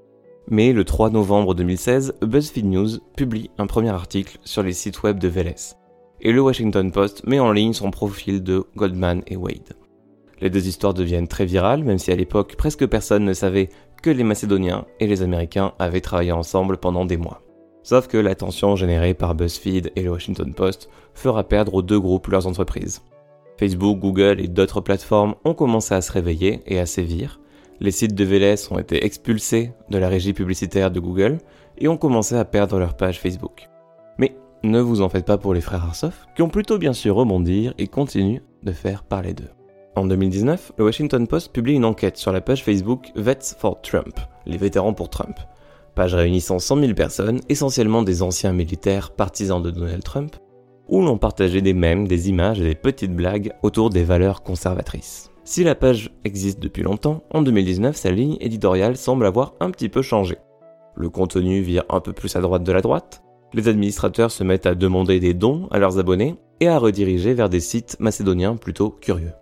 Mais 0.48 0.72
le 0.72 0.84
3 0.84 1.10
novembre 1.10 1.54
2016, 1.54 2.14
BuzzFeed 2.22 2.66
News 2.66 2.98
publie 3.16 3.50
un 3.58 3.66
premier 3.66 3.90
article 3.90 4.38
sur 4.44 4.62
les 4.62 4.72
sites 4.72 5.02
web 5.02 5.18
de 5.18 5.28
Veles. 5.28 5.76
Et 6.20 6.32
le 6.32 6.40
Washington 6.40 6.90
Post 6.90 7.26
met 7.26 7.40
en 7.40 7.52
ligne 7.52 7.72
son 7.72 7.90
profil 7.90 8.42
de 8.42 8.64
Goldman 8.76 9.22
et 9.26 9.36
Wade. 9.36 9.76
Les 10.40 10.50
deux 10.50 10.66
histoires 10.66 10.94
deviennent 10.94 11.28
très 11.28 11.46
virales, 11.46 11.84
même 11.84 11.98
si 11.98 12.10
à 12.10 12.16
l'époque 12.16 12.56
presque 12.56 12.86
personne 12.86 13.24
ne 13.24 13.32
savait 13.32 13.68
que 14.02 14.10
les 14.10 14.24
Macédoniens 14.24 14.86
et 14.98 15.06
les 15.06 15.22
Américains 15.22 15.72
avaient 15.78 16.00
travaillé 16.00 16.32
ensemble 16.32 16.76
pendant 16.78 17.04
des 17.04 17.16
mois. 17.16 17.42
Sauf 17.84 18.08
que 18.08 18.18
l'attention 18.18 18.76
générée 18.76 19.14
par 19.14 19.34
BuzzFeed 19.34 19.92
et 19.94 20.02
le 20.02 20.10
Washington 20.10 20.52
Post 20.54 20.88
fera 21.14 21.44
perdre 21.44 21.74
aux 21.74 21.82
deux 21.82 21.98
groupes 21.98 22.28
leurs 22.28 22.46
entreprises. 22.46 23.02
Facebook, 23.58 23.98
Google 23.98 24.40
et 24.40 24.48
d'autres 24.48 24.80
plateformes 24.80 25.34
ont 25.44 25.54
commencé 25.54 25.94
à 25.94 26.00
se 26.00 26.12
réveiller 26.12 26.62
et 26.66 26.78
à 26.78 26.86
sévir. 26.86 27.40
Les 27.80 27.90
sites 27.90 28.14
de 28.14 28.24
VLS 28.24 28.70
ont 28.70 28.78
été 28.78 29.04
expulsés 29.04 29.72
de 29.90 29.98
la 29.98 30.08
régie 30.08 30.32
publicitaire 30.32 30.90
de 30.90 31.00
Google 31.00 31.38
et 31.78 31.88
ont 31.88 31.96
commencé 31.96 32.36
à 32.36 32.44
perdre 32.44 32.78
leur 32.78 32.96
page 32.96 33.20
Facebook. 33.20 33.68
Mais 34.18 34.36
ne 34.62 34.80
vous 34.80 35.02
en 35.02 35.08
faites 35.08 35.26
pas 35.26 35.38
pour 35.38 35.54
les 35.54 35.60
frères 35.60 35.84
Arsoff, 35.84 36.26
qui 36.36 36.42
ont 36.42 36.48
plutôt 36.48 36.78
bien 36.78 36.92
su 36.92 37.10
rebondir 37.10 37.74
et 37.78 37.88
continuent 37.88 38.42
de 38.62 38.72
faire 38.72 39.02
parler 39.02 39.34
d'eux. 39.34 39.50
En 39.94 40.06
2019, 40.06 40.72
le 40.78 40.84
Washington 40.84 41.26
Post 41.26 41.52
publie 41.52 41.74
une 41.74 41.84
enquête 41.84 42.16
sur 42.16 42.32
la 42.32 42.40
page 42.40 42.64
Facebook 42.64 43.10
Vets 43.14 43.56
for 43.58 43.80
Trump, 43.82 44.18
les 44.46 44.56
vétérans 44.56 44.94
pour 44.94 45.10
Trump, 45.10 45.36
page 45.94 46.14
réunissant 46.14 46.58
100 46.58 46.80
000 46.80 46.94
personnes, 46.94 47.40
essentiellement 47.48 48.02
des 48.02 48.22
anciens 48.22 48.52
militaires 48.52 49.10
partisans 49.10 49.62
de 49.62 49.70
Donald 49.70 50.02
Trump, 50.02 50.36
où 50.92 51.00
l'on 51.00 51.16
partageait 51.16 51.62
des 51.62 51.72
mèmes, 51.72 52.06
des 52.06 52.28
images 52.28 52.60
et 52.60 52.64
des 52.64 52.74
petites 52.74 53.16
blagues 53.16 53.54
autour 53.62 53.88
des 53.88 54.04
valeurs 54.04 54.42
conservatrices. 54.42 55.30
Si 55.42 55.64
la 55.64 55.74
page 55.74 56.10
existe 56.24 56.60
depuis 56.60 56.82
longtemps, 56.82 57.24
en 57.30 57.40
2019, 57.40 57.96
sa 57.96 58.10
ligne 58.10 58.36
éditoriale 58.40 58.98
semble 58.98 59.24
avoir 59.24 59.54
un 59.60 59.70
petit 59.70 59.88
peu 59.88 60.02
changé. 60.02 60.36
Le 60.94 61.08
contenu 61.08 61.62
vire 61.62 61.84
un 61.88 62.00
peu 62.00 62.12
plus 62.12 62.36
à 62.36 62.42
droite 62.42 62.62
de 62.62 62.72
la 62.72 62.82
droite, 62.82 63.22
les 63.54 63.68
administrateurs 63.68 64.30
se 64.30 64.44
mettent 64.44 64.66
à 64.66 64.74
demander 64.74 65.18
des 65.18 65.32
dons 65.32 65.66
à 65.70 65.78
leurs 65.78 65.98
abonnés 65.98 66.36
et 66.60 66.68
à 66.68 66.78
rediriger 66.78 67.32
vers 67.32 67.48
des 67.48 67.60
sites 67.60 67.96
macédoniens 67.98 68.56
plutôt 68.56 68.90
curieux. 68.90 69.32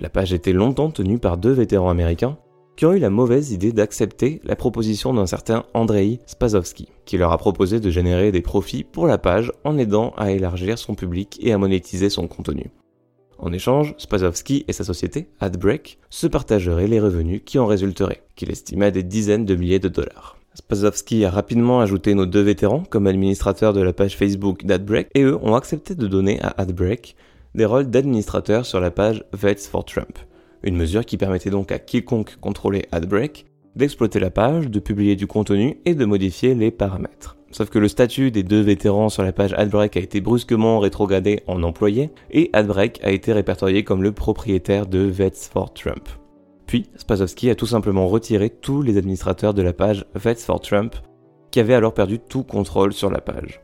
La 0.00 0.10
page 0.10 0.32
était 0.32 0.52
longtemps 0.52 0.90
tenue 0.90 1.20
par 1.20 1.36
deux 1.36 1.52
vétérans 1.52 1.88
américains 1.88 2.36
qui 2.76 2.86
ont 2.86 2.92
eu 2.92 2.98
la 2.98 3.10
mauvaise 3.10 3.52
idée 3.52 3.72
d'accepter 3.72 4.40
la 4.44 4.56
proposition 4.56 5.14
d'un 5.14 5.26
certain 5.26 5.64
Andrei 5.74 6.20
Spazowski, 6.26 6.88
qui 7.04 7.18
leur 7.18 7.32
a 7.32 7.38
proposé 7.38 7.80
de 7.80 7.90
générer 7.90 8.32
des 8.32 8.42
profits 8.42 8.84
pour 8.84 9.06
la 9.06 9.18
page 9.18 9.52
en 9.64 9.78
aidant 9.78 10.12
à 10.16 10.32
élargir 10.32 10.78
son 10.78 10.94
public 10.94 11.38
et 11.40 11.52
à 11.52 11.58
monétiser 11.58 12.10
son 12.10 12.26
contenu. 12.26 12.70
En 13.38 13.52
échange, 13.52 13.94
Spazowski 13.98 14.64
et 14.68 14.72
sa 14.72 14.84
société, 14.84 15.28
AdBreak, 15.40 15.98
se 16.08 16.26
partageraient 16.26 16.86
les 16.86 17.00
revenus 17.00 17.42
qui 17.44 17.58
en 17.58 17.66
résulteraient, 17.66 18.22
qu'il 18.36 18.50
estimait 18.50 18.86
à 18.86 18.90
des 18.90 19.02
dizaines 19.02 19.44
de 19.44 19.54
milliers 19.54 19.78
de 19.78 19.88
dollars. 19.88 20.38
Spazowski 20.54 21.24
a 21.24 21.30
rapidement 21.30 21.80
ajouté 21.80 22.14
nos 22.14 22.26
deux 22.26 22.42
vétérans 22.42 22.84
comme 22.88 23.08
administrateurs 23.08 23.72
de 23.72 23.82
la 23.82 23.92
page 23.92 24.16
Facebook 24.16 24.64
d'AdBreak 24.64 25.08
et 25.14 25.22
eux 25.22 25.36
ont 25.42 25.56
accepté 25.56 25.96
de 25.96 26.06
donner 26.06 26.40
à 26.42 26.54
AdBreak 26.58 27.16
des 27.54 27.64
rôles 27.64 27.90
d'administrateurs 27.90 28.64
sur 28.64 28.80
la 28.80 28.90
page 28.90 29.24
Vets 29.32 29.68
for 29.68 29.84
Trump, 29.84 30.18
une 30.64 30.76
mesure 30.76 31.04
qui 31.04 31.16
permettait 31.16 31.50
donc 31.50 31.70
à 31.70 31.78
quiconque 31.78 32.36
contrôlait 32.40 32.88
AdBreak 32.92 33.46
d'exploiter 33.76 34.20
la 34.20 34.30
page, 34.30 34.70
de 34.70 34.80
publier 34.80 35.16
du 35.16 35.26
contenu 35.26 35.78
et 35.84 35.94
de 35.94 36.04
modifier 36.04 36.54
les 36.54 36.70
paramètres. 36.70 37.36
Sauf 37.50 37.70
que 37.70 37.78
le 37.78 37.88
statut 37.88 38.30
des 38.30 38.42
deux 38.42 38.60
vétérans 38.60 39.08
sur 39.08 39.22
la 39.22 39.32
page 39.32 39.52
AdBreak 39.52 39.96
a 39.96 40.00
été 40.00 40.20
brusquement 40.20 40.80
rétrogradé 40.80 41.42
en 41.46 41.62
employé 41.62 42.10
et 42.30 42.50
AdBreak 42.52 43.00
a 43.04 43.10
été 43.10 43.32
répertorié 43.32 43.84
comme 43.84 44.02
le 44.02 44.12
propriétaire 44.12 44.86
de 44.86 45.00
Vets 45.00 45.48
for 45.52 45.72
Trump. 45.72 46.08
Puis, 46.66 46.86
Spazowski 46.96 47.50
a 47.50 47.54
tout 47.54 47.66
simplement 47.66 48.08
retiré 48.08 48.50
tous 48.50 48.82
les 48.82 48.96
administrateurs 48.96 49.54
de 49.54 49.62
la 49.62 49.72
page 49.72 50.04
Vets 50.14 50.34
for 50.36 50.60
Trump 50.60 50.96
qui 51.52 51.60
avaient 51.60 51.74
alors 51.74 51.94
perdu 51.94 52.18
tout 52.18 52.42
contrôle 52.42 52.92
sur 52.92 53.10
la 53.10 53.20
page. 53.20 53.63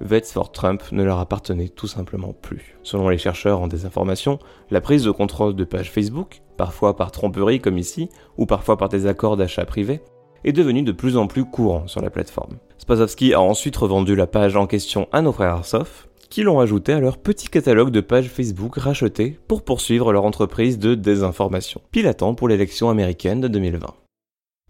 Vets 0.00 0.32
for 0.32 0.50
Trump 0.50 0.82
ne 0.92 1.02
leur 1.02 1.18
appartenait 1.18 1.68
tout 1.68 1.86
simplement 1.86 2.32
plus. 2.32 2.78
Selon 2.82 3.10
les 3.10 3.18
chercheurs 3.18 3.60
en 3.60 3.68
désinformation, 3.68 4.38
la 4.70 4.80
prise 4.80 5.04
de 5.04 5.10
contrôle 5.10 5.54
de 5.54 5.64
pages 5.64 5.90
Facebook, 5.90 6.40
parfois 6.56 6.96
par 6.96 7.12
tromperie 7.12 7.60
comme 7.60 7.76
ici, 7.76 8.08
ou 8.38 8.46
parfois 8.46 8.78
par 8.78 8.88
des 8.88 9.06
accords 9.06 9.36
d'achat 9.36 9.66
privés, 9.66 10.00
est 10.44 10.52
devenu 10.52 10.82
de 10.82 10.92
plus 10.92 11.18
en 11.18 11.26
plus 11.26 11.44
courant 11.44 11.86
sur 11.86 12.00
la 12.00 12.08
plateforme. 12.08 12.56
Spazowski 12.78 13.34
a 13.34 13.42
ensuite 13.42 13.76
revendu 13.76 14.16
la 14.16 14.26
page 14.26 14.56
en 14.56 14.66
question 14.66 15.06
à 15.12 15.20
nos 15.20 15.32
frères 15.32 15.54
Arsoft, 15.54 16.08
qui 16.30 16.42
l'ont 16.42 16.60
ajouté 16.60 16.92
à 16.92 17.00
leur 17.00 17.18
petit 17.18 17.48
catalogue 17.48 17.90
de 17.90 18.00
pages 18.00 18.28
Facebook 18.28 18.76
rachetées 18.76 19.38
pour 19.48 19.64
poursuivre 19.64 20.12
leur 20.12 20.24
entreprise 20.24 20.78
de 20.78 20.94
désinformation, 20.94 21.82
pilatant 21.90 22.34
pour 22.34 22.48
l'élection 22.48 22.88
américaine 22.88 23.40
de 23.40 23.48
2020. 23.48 23.94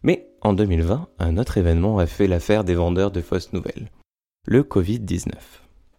Mais 0.03 0.27
en 0.41 0.55
2020, 0.55 1.09
un 1.19 1.37
autre 1.37 1.59
événement 1.59 1.99
a 1.99 2.07
fait 2.07 2.27
l'affaire 2.27 2.65
des 2.65 2.75
vendeurs 2.75 3.11
de 3.11 3.21
fausses 3.21 3.53
nouvelles. 3.53 3.91
Le 4.53 4.65
Covid-19. 4.65 5.31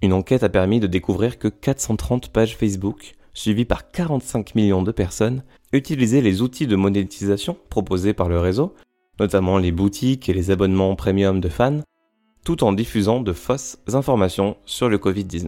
Une 0.02 0.12
enquête 0.12 0.44
a 0.44 0.50
permis 0.50 0.82
de 0.82 0.88
découvrir 0.88 1.40
que 1.40 1.48
430 1.48 2.34
pages 2.34 2.58
Facebook, 2.58 3.14
suivies 3.34 3.64
par 3.64 3.92
45 3.92 4.56
millions 4.56 4.84
de 4.84 4.92
personnes, 4.92 5.46
utilisaient 5.72 6.20
les 6.20 6.42
outils 6.42 6.68
de 6.68 6.76
monétisation 6.76 7.56
proposés 7.70 8.12
par 8.12 8.28
le 8.28 8.40
réseau, 8.40 8.76
notamment 9.22 9.58
les 9.58 9.72
boutiques 9.72 10.28
et 10.28 10.34
les 10.34 10.52
abonnements 10.52 10.98
premium 10.98 11.40
de 11.40 11.48
fans, 11.48 11.80
tout 12.44 12.66
en 12.66 12.74
diffusant 12.74 13.22
de 13.22 13.32
fausses 13.32 13.80
informations 13.94 14.58
sur 14.66 14.90
le 14.90 14.98
Covid-19. 14.98 15.48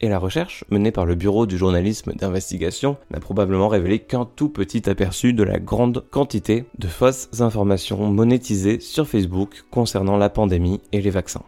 Et 0.00 0.08
la 0.08 0.18
recherche, 0.18 0.64
menée 0.70 0.92
par 0.92 1.04
le 1.04 1.16
Bureau 1.16 1.44
du 1.44 1.58
journalisme 1.58 2.14
d'investigation, 2.14 2.96
n'a 3.10 3.20
probablement 3.20 3.68
révélé 3.68 3.98
qu'un 3.98 4.24
tout 4.24 4.48
petit 4.48 4.88
aperçu 4.88 5.34
de 5.34 5.42
la 5.42 5.58
grande 5.58 6.02
quantité 6.10 6.64
de 6.78 6.88
fausses 6.88 7.28
informations 7.42 8.10
monétisées 8.10 8.80
sur 8.80 9.06
Facebook 9.06 9.64
concernant 9.70 10.16
la 10.16 10.30
pandémie 10.30 10.80
et 10.92 11.02
les 11.02 11.10
vaccins. 11.10 11.44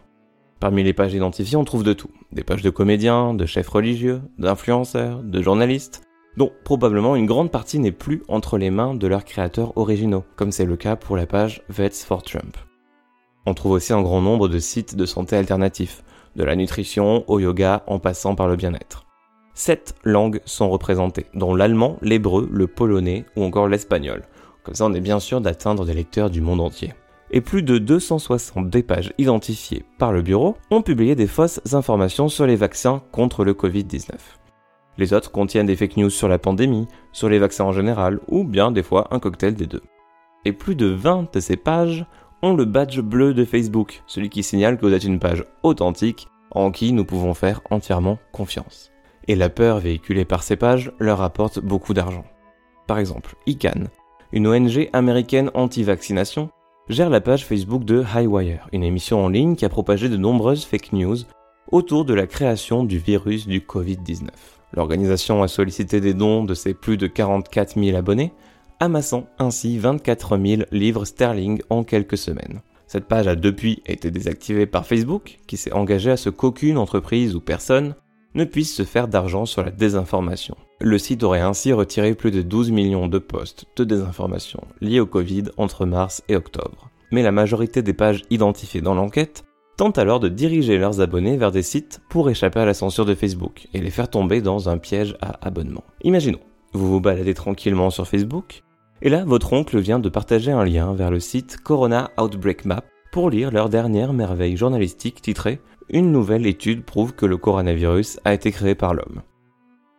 Parmi 0.59 0.83
les 0.83 0.93
pages 0.93 1.13
identifiées, 1.13 1.55
on 1.55 1.63
trouve 1.63 1.83
de 1.83 1.93
tout. 1.93 2.11
Des 2.33 2.43
pages 2.43 2.61
de 2.61 2.69
comédiens, 2.69 3.33
de 3.33 3.45
chefs 3.45 3.69
religieux, 3.69 4.21
d'influenceurs, 4.37 5.23
de 5.23 5.41
journalistes, 5.41 6.01
dont 6.35 6.51
probablement 6.65 7.15
une 7.15 7.25
grande 7.25 7.51
partie 7.51 7.79
n'est 7.79 7.93
plus 7.93 8.23
entre 8.27 8.57
les 8.57 8.69
mains 8.69 8.93
de 8.93 9.07
leurs 9.07 9.23
créateurs 9.23 9.77
originaux, 9.77 10.25
comme 10.35 10.51
c'est 10.51 10.65
le 10.65 10.75
cas 10.75 10.97
pour 10.97 11.15
la 11.15 11.25
page 11.25 11.61
Vets 11.69 12.03
for 12.05 12.23
Trump. 12.23 12.57
On 13.45 13.53
trouve 13.53 13.71
aussi 13.71 13.93
un 13.93 14.01
grand 14.01 14.21
nombre 14.21 14.49
de 14.49 14.59
sites 14.59 14.95
de 14.95 15.05
santé 15.05 15.37
alternatifs, 15.37 16.03
de 16.35 16.43
la 16.43 16.55
nutrition 16.55 17.23
au 17.29 17.39
yoga 17.39 17.83
en 17.87 17.99
passant 17.99 18.35
par 18.35 18.47
le 18.47 18.57
bien-être. 18.57 19.05
Sept 19.53 19.95
langues 20.03 20.41
sont 20.45 20.69
représentées, 20.69 21.25
dont 21.33 21.55
l'allemand, 21.55 21.97
l'hébreu, 22.01 22.49
le 22.51 22.67
polonais 22.67 23.25
ou 23.35 23.43
encore 23.43 23.67
l'espagnol. 23.67 24.23
Comme 24.63 24.75
ça, 24.75 24.85
on 24.85 24.93
est 24.93 25.01
bien 25.01 25.19
sûr 25.19 25.41
d'atteindre 25.41 25.85
des 25.85 25.93
lecteurs 25.93 26.29
du 26.29 26.41
monde 26.41 26.61
entier. 26.61 26.93
Et 27.31 27.41
plus 27.41 27.61
de 27.61 27.77
260 27.77 28.69
des 28.69 28.81
pages 28.81 29.13
identifiées 29.17 29.85
par 29.97 30.11
le 30.11 30.21
bureau 30.21 30.57
ont 30.71 30.81
publié 30.81 31.15
des 31.15 31.27
fausses 31.27 31.61
informations 31.73 32.27
sur 32.27 32.47
les 32.47 32.55
vaccins 32.55 33.03
contre 33.11 33.43
le 33.43 33.53
Covid-19. 33.53 34.13
Les 34.97 35.13
autres 35.13 35.31
contiennent 35.31 35.67
des 35.67 35.75
fake 35.75 35.97
news 35.97 36.09
sur 36.09 36.27
la 36.27 36.39
pandémie, 36.39 36.87
sur 37.11 37.29
les 37.29 37.39
vaccins 37.39 37.65
en 37.65 37.71
général, 37.71 38.19
ou 38.27 38.43
bien 38.43 38.71
des 38.71 38.83
fois 38.83 39.07
un 39.11 39.19
cocktail 39.19 39.53
des 39.53 39.67
deux. 39.67 39.83
Et 40.43 40.53
plus 40.53 40.75
de 40.75 40.87
20 40.87 41.33
de 41.33 41.39
ces 41.39 41.55
pages 41.55 42.05
ont 42.41 42.53
le 42.53 42.65
badge 42.65 42.99
bleu 42.99 43.33
de 43.33 43.45
Facebook, 43.45 44.01
celui 44.07 44.29
qui 44.29 44.43
signale 44.43 44.77
que 44.77 44.85
vous 44.85 44.93
êtes 44.93 45.03
une 45.03 45.19
page 45.19 45.45
authentique 45.63 46.27
en 46.51 46.71
qui 46.71 46.93
nous 46.93 47.05
pouvons 47.05 47.33
faire 47.33 47.61
entièrement 47.69 48.17
confiance. 48.31 48.91
Et 49.27 49.35
la 49.35 49.49
peur 49.49 49.79
véhiculée 49.79 50.25
par 50.25 50.41
ces 50.41 50.55
pages 50.55 50.91
leur 50.99 51.21
apporte 51.21 51.59
beaucoup 51.59 51.93
d'argent. 51.93 52.25
Par 52.87 52.97
exemple, 52.97 53.35
ICANN, 53.45 53.89
une 54.31 54.47
ONG 54.47 54.89
américaine 54.93 55.51
anti-vaccination, 55.53 56.49
gère 56.89 57.09
la 57.09 57.21
page 57.21 57.45
Facebook 57.45 57.85
de 57.85 58.03
Highwire, 58.03 58.67
une 58.73 58.83
émission 58.83 59.23
en 59.23 59.29
ligne 59.29 59.55
qui 59.55 59.63
a 59.63 59.69
propagé 59.69 60.09
de 60.09 60.17
nombreuses 60.17 60.65
fake 60.65 60.93
news 60.93 61.17
autour 61.71 62.03
de 62.03 62.15
la 62.15 62.25
création 62.25 62.83
du 62.83 62.97
virus 62.97 63.47
du 63.47 63.59
Covid-19. 63.59 64.29
L'organisation 64.73 65.43
a 65.43 65.47
sollicité 65.47 66.01
des 66.01 66.15
dons 66.15 66.43
de 66.43 66.55
ses 66.55 66.73
plus 66.73 66.97
de 66.97 67.07
44 67.07 67.79
000 67.79 67.95
abonnés 67.95 68.33
amassant 68.79 69.27
ainsi 69.37 69.77
24 69.77 70.37
000 70.37 70.63
livres 70.71 71.05
sterling 71.05 71.61
en 71.69 71.83
quelques 71.83 72.17
semaines. 72.17 72.61
Cette 72.87 73.05
page 73.05 73.27
a 73.27 73.35
depuis 73.35 73.83
été 73.85 74.09
désactivée 74.09 74.65
par 74.65 74.85
Facebook, 74.87 75.39
qui 75.45 75.57
s'est 75.57 75.73
engagé 75.73 76.09
à 76.09 76.17
ce 76.17 76.29
qu'aucune 76.29 76.77
entreprise 76.77 77.35
ou 77.35 77.41
personne 77.41 77.93
ne 78.33 78.45
puisse 78.45 78.73
se 78.73 78.83
faire 78.83 79.07
d'argent 79.07 79.45
sur 79.45 79.63
la 79.63 79.69
désinformation. 79.69 80.55
Le 80.81 80.97
site 80.97 81.23
aurait 81.23 81.41
ainsi 81.41 81.73
retiré 81.73 82.15
plus 82.15 82.31
de 82.31 82.41
12 82.41 82.71
millions 82.71 83.07
de 83.07 83.19
posts 83.19 83.65
de 83.75 83.83
désinformation 83.83 84.61
liés 84.79 85.01
au 85.01 85.05
Covid 85.05 85.43
entre 85.57 85.85
mars 85.85 86.23
et 86.29 86.37
octobre. 86.37 86.89
Mais 87.11 87.21
la 87.21 87.33
majorité 87.33 87.81
des 87.81 87.93
pages 87.93 88.23
identifiées 88.29 88.79
dans 88.79 88.95
l'enquête 88.95 89.43
tentent 89.75 89.97
alors 89.97 90.21
de 90.21 90.29
diriger 90.29 90.77
leurs 90.77 91.01
abonnés 91.01 91.35
vers 91.35 91.51
des 91.51 91.63
sites 91.63 91.99
pour 92.09 92.29
échapper 92.29 92.61
à 92.61 92.65
la 92.65 92.73
censure 92.73 93.05
de 93.05 93.13
Facebook 93.13 93.67
et 93.73 93.81
les 93.81 93.89
faire 93.89 94.09
tomber 94.09 94.39
dans 94.39 94.69
un 94.69 94.77
piège 94.77 95.17
à 95.21 95.45
abonnement. 95.45 95.83
Imaginons, 96.03 96.39
vous 96.71 96.89
vous 96.89 97.01
baladez 97.01 97.33
tranquillement 97.33 97.89
sur 97.89 98.07
Facebook, 98.07 98.63
et 99.01 99.09
là, 99.09 99.23
votre 99.25 99.53
oncle 99.53 99.79
vient 99.79 99.99
de 99.99 100.09
partager 100.09 100.51
un 100.51 100.65
lien 100.65 100.93
vers 100.93 101.11
le 101.11 101.19
site 101.19 101.57
Corona 101.63 102.11
Outbreak 102.17 102.63
Map 102.65 102.83
pour 103.11 103.29
lire 103.29 103.51
leur 103.51 103.69
dernière 103.69 104.13
merveille 104.13 104.57
journalistique 104.57 105.21
titrée 105.21 105.59
Une 105.89 106.11
nouvelle 106.11 106.45
étude 106.45 106.83
prouve 106.83 107.13
que 107.13 107.25
le 107.25 107.37
coronavirus 107.37 108.19
a 108.23 108.33
été 108.33 108.51
créé 108.51 108.75
par 108.75 108.93
l'homme. 108.93 109.21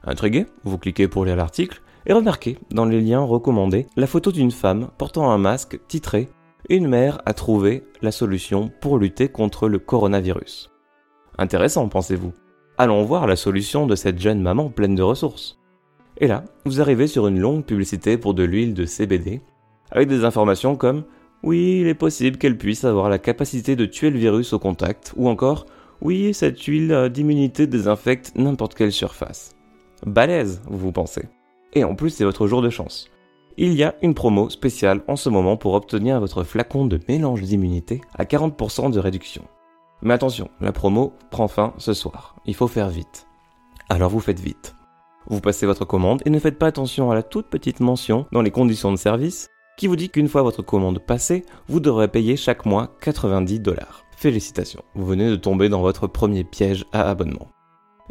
Intrigué, 0.04 0.46
vous 0.64 0.78
cliquez 0.78 1.08
pour 1.08 1.24
lire 1.24 1.36
l'article 1.36 1.82
et 2.06 2.12
remarquez 2.12 2.58
dans 2.70 2.86
les 2.86 3.00
liens 3.00 3.20
recommandés 3.20 3.86
la 3.96 4.06
photo 4.06 4.32
d'une 4.32 4.50
femme 4.50 4.88
portant 4.96 5.30
un 5.30 5.38
masque 5.38 5.78
titré 5.88 6.28
Une 6.68 6.88
mère 6.88 7.20
a 7.26 7.34
trouvé 7.34 7.84
la 8.00 8.10
solution 8.10 8.70
pour 8.80 8.98
lutter 8.98 9.28
contre 9.28 9.68
le 9.68 9.78
coronavirus. 9.78 10.70
Intéressant, 11.38 11.88
pensez-vous? 11.88 12.32
Allons 12.78 13.04
voir 13.04 13.26
la 13.26 13.36
solution 13.36 13.86
de 13.86 13.94
cette 13.94 14.18
jeune 14.18 14.40
maman 14.40 14.70
pleine 14.70 14.94
de 14.94 15.02
ressources. 15.02 15.58
Et 16.16 16.26
là, 16.26 16.44
vous 16.64 16.80
arrivez 16.80 17.06
sur 17.06 17.26
une 17.26 17.38
longue 17.38 17.64
publicité 17.64 18.16
pour 18.16 18.34
de 18.34 18.42
l'huile 18.42 18.74
de 18.74 18.86
CBD, 18.86 19.42
avec 19.90 20.08
des 20.08 20.24
informations 20.24 20.76
comme 20.76 21.04
oui, 21.42 21.78
il 21.80 21.88
est 21.88 21.94
possible 21.94 22.36
qu'elle 22.36 22.58
puisse 22.58 22.84
avoir 22.84 23.08
la 23.08 23.18
capacité 23.18 23.74
de 23.74 23.86
tuer 23.86 24.10
le 24.10 24.18
virus 24.18 24.52
au 24.52 24.58
contact, 24.58 25.14
ou 25.16 25.28
encore 25.28 25.66
oui, 26.02 26.34
cette 26.34 26.60
huile 26.62 27.08
d'immunité 27.12 27.66
désinfecte 27.66 28.32
n'importe 28.36 28.74
quelle 28.74 28.92
surface. 28.92 29.54
Balèze, 30.06 30.62
vous 30.66 30.92
pensez. 30.92 31.28
Et 31.72 31.84
en 31.84 31.94
plus, 31.94 32.10
c'est 32.10 32.24
votre 32.24 32.46
jour 32.46 32.62
de 32.62 32.70
chance. 32.70 33.10
Il 33.56 33.74
y 33.74 33.84
a 33.84 33.94
une 34.02 34.14
promo 34.14 34.48
spéciale 34.48 35.02
en 35.08 35.16
ce 35.16 35.28
moment 35.28 35.56
pour 35.56 35.74
obtenir 35.74 36.20
votre 36.20 36.44
flacon 36.44 36.86
de 36.86 37.00
mélange 37.08 37.42
d'immunité 37.42 38.00
à 38.14 38.24
40% 38.24 38.90
de 38.90 38.98
réduction. 38.98 39.42
Mais 40.02 40.14
attention, 40.14 40.48
la 40.60 40.72
promo 40.72 41.12
prend 41.30 41.48
fin 41.48 41.74
ce 41.76 41.92
soir. 41.92 42.36
Il 42.46 42.54
faut 42.54 42.68
faire 42.68 42.88
vite. 42.88 43.26
Alors 43.88 44.10
vous 44.10 44.20
faites 44.20 44.40
vite. 44.40 44.74
Vous 45.26 45.40
passez 45.40 45.66
votre 45.66 45.84
commande 45.84 46.22
et 46.24 46.30
ne 46.30 46.38
faites 46.38 46.58
pas 46.58 46.68
attention 46.68 47.10
à 47.10 47.14
la 47.14 47.22
toute 47.22 47.48
petite 47.48 47.80
mention 47.80 48.26
dans 48.32 48.42
les 48.42 48.50
conditions 48.50 48.92
de 48.92 48.96
service 48.96 49.48
qui 49.76 49.86
vous 49.86 49.96
dit 49.96 50.10
qu'une 50.10 50.28
fois 50.28 50.42
votre 50.42 50.62
commande 50.62 50.98
passée, 50.98 51.44
vous 51.68 51.80
devrez 51.80 52.08
payer 52.08 52.36
chaque 52.36 52.66
mois 52.66 52.94
90 53.00 53.60
dollars. 53.60 54.04
Félicitations, 54.16 54.84
vous 54.94 55.06
venez 55.06 55.30
de 55.30 55.36
tomber 55.36 55.68
dans 55.68 55.80
votre 55.80 56.06
premier 56.06 56.44
piège 56.44 56.84
à 56.92 57.08
abonnement. 57.08 57.48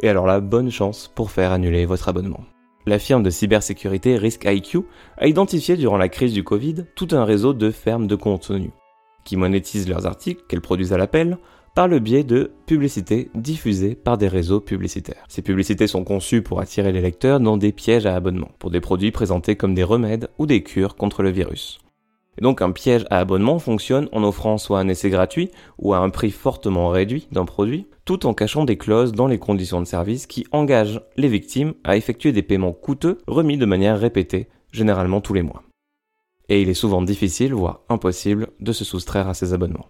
Et 0.00 0.08
alors 0.08 0.26
là, 0.26 0.40
bonne 0.40 0.70
chance 0.70 1.10
pour 1.14 1.30
faire 1.30 1.52
annuler 1.52 1.84
votre 1.84 2.08
abonnement. 2.08 2.40
La 2.86 2.98
firme 2.98 3.22
de 3.22 3.30
cybersécurité 3.30 4.16
Risk 4.16 4.44
IQ 4.46 4.80
a 5.18 5.26
identifié 5.26 5.76
durant 5.76 5.98
la 5.98 6.08
crise 6.08 6.32
du 6.32 6.42
Covid 6.42 6.86
tout 6.96 7.08
un 7.12 7.24
réseau 7.24 7.52
de 7.52 7.70
fermes 7.70 8.06
de 8.06 8.14
contenu 8.14 8.70
qui 9.24 9.36
monétisent 9.36 9.88
leurs 9.88 10.06
articles 10.06 10.42
qu'elles 10.48 10.62
produisent 10.62 10.94
à 10.94 10.98
l'appel 10.98 11.38
par 11.74 11.88
le 11.88 11.98
biais 11.98 12.24
de 12.24 12.52
publicités 12.66 13.30
diffusées 13.34 13.94
par 13.94 14.18
des 14.18 14.28
réseaux 14.28 14.60
publicitaires. 14.60 15.24
Ces 15.28 15.42
publicités 15.42 15.86
sont 15.86 16.04
conçues 16.04 16.42
pour 16.42 16.60
attirer 16.60 16.90
les 16.90 17.02
lecteurs 17.02 17.38
dans 17.38 17.56
des 17.56 17.70
pièges 17.70 18.06
à 18.06 18.16
abonnement, 18.16 18.50
pour 18.58 18.70
des 18.70 18.80
produits 18.80 19.12
présentés 19.12 19.56
comme 19.56 19.74
des 19.74 19.84
remèdes 19.84 20.30
ou 20.38 20.46
des 20.46 20.62
cures 20.62 20.96
contre 20.96 21.22
le 21.22 21.30
virus. 21.30 21.78
Et 22.38 22.42
donc 22.42 22.62
un 22.62 22.72
piège 22.72 23.04
à 23.10 23.18
abonnement 23.18 23.58
fonctionne 23.58 24.08
en 24.12 24.24
offrant 24.24 24.58
soit 24.58 24.80
un 24.80 24.88
essai 24.88 25.10
gratuit 25.10 25.50
ou 25.78 25.94
à 25.94 25.98
un 25.98 26.10
prix 26.10 26.30
fortement 26.30 26.88
réduit 26.88 27.28
d'un 27.30 27.44
produit, 27.44 27.86
tout 28.10 28.26
en 28.26 28.34
cachant 28.34 28.64
des 28.64 28.76
clauses 28.76 29.12
dans 29.12 29.28
les 29.28 29.38
conditions 29.38 29.78
de 29.80 29.86
service 29.86 30.26
qui 30.26 30.44
engagent 30.50 31.00
les 31.16 31.28
victimes 31.28 31.74
à 31.84 31.96
effectuer 31.96 32.32
des 32.32 32.42
paiements 32.42 32.72
coûteux 32.72 33.18
remis 33.28 33.56
de 33.56 33.66
manière 33.66 34.00
répétée, 34.00 34.48
généralement 34.72 35.20
tous 35.20 35.32
les 35.32 35.42
mois. 35.42 35.62
Et 36.48 36.60
il 36.60 36.68
est 36.68 36.74
souvent 36.74 37.02
difficile, 37.02 37.54
voire 37.54 37.82
impossible, 37.88 38.48
de 38.58 38.72
se 38.72 38.84
soustraire 38.84 39.28
à 39.28 39.34
ces 39.34 39.54
abonnements. 39.54 39.86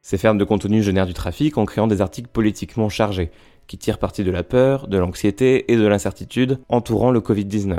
Ces 0.00 0.16
fermes 0.16 0.38
de 0.38 0.44
contenu 0.44 0.82
génèrent 0.82 1.04
du 1.04 1.12
trafic 1.12 1.58
en 1.58 1.66
créant 1.66 1.86
des 1.86 2.00
articles 2.00 2.30
politiquement 2.32 2.88
chargés, 2.88 3.30
qui 3.66 3.76
tirent 3.76 3.98
parti 3.98 4.24
de 4.24 4.30
la 4.30 4.42
peur, 4.42 4.88
de 4.88 4.96
l'anxiété 4.96 5.70
et 5.70 5.76
de 5.76 5.86
l'incertitude 5.86 6.60
entourant 6.70 7.10
le 7.10 7.20
Covid-19. 7.20 7.76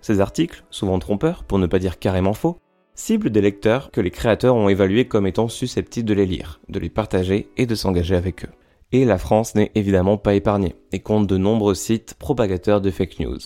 Ces 0.00 0.20
articles, 0.20 0.64
souvent 0.70 0.98
trompeurs, 0.98 1.44
pour 1.44 1.58
ne 1.58 1.66
pas 1.66 1.80
dire 1.80 1.98
carrément 1.98 2.32
faux, 2.32 2.56
ciblent 2.94 3.28
des 3.28 3.42
lecteurs 3.42 3.90
que 3.90 4.00
les 4.00 4.10
créateurs 4.10 4.56
ont 4.56 4.70
évalués 4.70 5.06
comme 5.06 5.26
étant 5.26 5.48
susceptibles 5.48 6.08
de 6.08 6.14
les 6.14 6.24
lire, 6.24 6.60
de 6.70 6.78
les 6.78 6.88
partager 6.88 7.50
et 7.58 7.66
de 7.66 7.74
s'engager 7.74 8.16
avec 8.16 8.46
eux. 8.46 8.50
Et 8.92 9.04
la 9.04 9.18
France 9.18 9.54
n'est 9.54 9.72
évidemment 9.74 10.16
pas 10.16 10.34
épargnée, 10.34 10.74
et 10.92 11.00
compte 11.00 11.26
de 11.26 11.36
nombreux 11.36 11.74
sites 11.74 12.14
propagateurs 12.14 12.80
de 12.80 12.90
fake 12.90 13.20
news. 13.20 13.38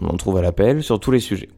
On 0.00 0.08
en 0.08 0.16
trouve 0.16 0.36
à 0.36 0.42
l'appel 0.42 0.82
sur 0.82 1.00
tous 1.00 1.10
les 1.10 1.20
sujets. 1.20 1.48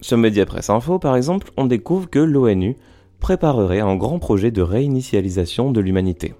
Sur 0.00 0.18
Mediapresse 0.18 0.70
Info, 0.70 0.98
par 0.98 1.16
exemple, 1.16 1.50
on 1.56 1.66
découvre 1.66 2.08
que 2.08 2.20
l'ONU 2.20 2.76
préparerait 3.18 3.80
un 3.80 3.96
grand 3.96 4.18
projet 4.18 4.50
de 4.50 4.62
réinitialisation 4.62 5.72
de 5.72 5.80
l'humanité. 5.80 6.34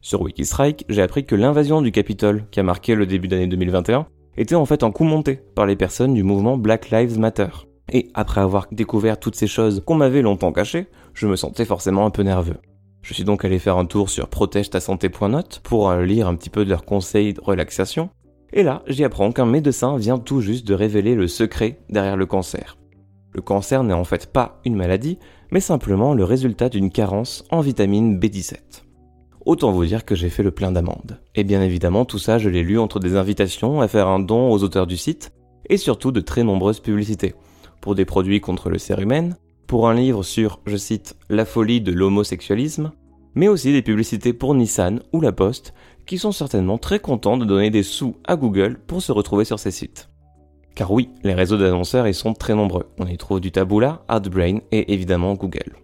Sur 0.00 0.22
Wikistrike, 0.22 0.84
j'ai 0.88 1.02
appris 1.02 1.24
que 1.24 1.34
l'invasion 1.34 1.82
du 1.82 1.92
Capitole, 1.92 2.44
qui 2.50 2.60
a 2.60 2.62
marqué 2.62 2.94
le 2.94 3.06
début 3.06 3.28
d'année 3.28 3.46
2021, 3.46 4.06
était 4.36 4.54
en 4.54 4.64
fait 4.64 4.82
un 4.82 4.90
coup 4.90 5.04
monté 5.04 5.40
par 5.54 5.66
les 5.66 5.76
personnes 5.76 6.14
du 6.14 6.22
mouvement 6.22 6.56
Black 6.56 6.90
Lives 6.90 7.18
Matter. 7.18 7.48
Et 7.92 8.10
après 8.14 8.40
avoir 8.40 8.66
découvert 8.72 9.18
toutes 9.18 9.36
ces 9.36 9.46
choses 9.46 9.82
qu'on 9.84 9.94
m'avait 9.94 10.22
longtemps 10.22 10.52
cachées, 10.52 10.86
je 11.12 11.26
me 11.26 11.36
sentais 11.36 11.64
forcément 11.64 12.06
un 12.06 12.10
peu 12.10 12.22
nerveux. 12.22 12.56
Je 13.04 13.12
suis 13.12 13.24
donc 13.24 13.44
allé 13.44 13.58
faire 13.58 13.76
un 13.76 13.84
tour 13.84 14.08
sur 14.08 14.28
protège-ta-santé.note 14.28 15.60
pour 15.62 15.90
euh, 15.90 16.06
lire 16.06 16.26
un 16.26 16.34
petit 16.36 16.48
peu 16.48 16.64
de 16.64 16.70
leurs 16.70 16.86
conseils 16.86 17.34
de 17.34 17.40
relaxation. 17.42 18.08
Et 18.54 18.62
là, 18.62 18.82
j'y 18.86 19.04
apprends 19.04 19.30
qu'un 19.30 19.44
médecin 19.44 19.98
vient 19.98 20.18
tout 20.18 20.40
juste 20.40 20.66
de 20.66 20.72
révéler 20.72 21.14
le 21.14 21.28
secret 21.28 21.80
derrière 21.90 22.16
le 22.16 22.24
cancer. 22.24 22.78
Le 23.32 23.42
cancer 23.42 23.84
n'est 23.84 23.92
en 23.92 24.04
fait 24.04 24.32
pas 24.32 24.58
une 24.64 24.74
maladie, 24.74 25.18
mais 25.50 25.60
simplement 25.60 26.14
le 26.14 26.24
résultat 26.24 26.70
d'une 26.70 26.90
carence 26.90 27.44
en 27.50 27.60
vitamine 27.60 28.18
B17. 28.18 28.56
Autant 29.44 29.70
vous 29.70 29.84
dire 29.84 30.06
que 30.06 30.14
j'ai 30.14 30.30
fait 30.30 30.42
le 30.42 30.50
plein 30.50 30.72
d'amendes. 30.72 31.20
Et 31.34 31.44
bien 31.44 31.60
évidemment, 31.60 32.06
tout 32.06 32.18
ça, 32.18 32.38
je 32.38 32.48
l'ai 32.48 32.62
lu 32.62 32.78
entre 32.78 33.00
des 33.00 33.16
invitations 33.16 33.82
à 33.82 33.88
faire 33.88 34.08
un 34.08 34.20
don 34.20 34.50
aux 34.50 34.62
auteurs 34.62 34.86
du 34.86 34.96
site, 34.96 35.30
et 35.68 35.76
surtout 35.76 36.10
de 36.10 36.20
très 36.20 36.42
nombreuses 36.42 36.80
publicités. 36.80 37.34
Pour 37.82 37.94
des 37.94 38.06
produits 38.06 38.40
contre 38.40 38.70
le 38.70 38.78
cérumen, 38.78 39.36
pour 39.66 39.88
un 39.88 39.94
livre 39.94 40.22
sur, 40.22 40.60
je 40.66 40.76
cite, 40.76 41.16
la 41.28 41.44
folie 41.44 41.80
de 41.80 41.92
l'homosexualisme, 41.92 42.92
mais 43.34 43.48
aussi 43.48 43.72
des 43.72 43.82
publicités 43.82 44.32
pour 44.32 44.54
Nissan 44.54 45.00
ou 45.12 45.20
La 45.20 45.32
Poste, 45.32 45.74
qui 46.06 46.18
sont 46.18 46.32
certainement 46.32 46.78
très 46.78 47.00
contents 47.00 47.36
de 47.36 47.44
donner 47.44 47.70
des 47.70 47.82
sous 47.82 48.16
à 48.24 48.36
Google 48.36 48.78
pour 48.86 49.02
se 49.02 49.12
retrouver 49.12 49.44
sur 49.44 49.58
ces 49.58 49.70
sites. 49.70 50.10
Car 50.74 50.90
oui, 50.90 51.08
les 51.22 51.34
réseaux 51.34 51.56
d'annonceurs 51.56 52.08
y 52.08 52.14
sont 52.14 52.34
très 52.34 52.54
nombreux. 52.54 52.86
On 52.98 53.06
y 53.06 53.16
trouve 53.16 53.40
du 53.40 53.52
Taboola, 53.52 54.04
AdBrain 54.08 54.58
et 54.72 54.92
évidemment 54.92 55.34
Google. 55.34 55.76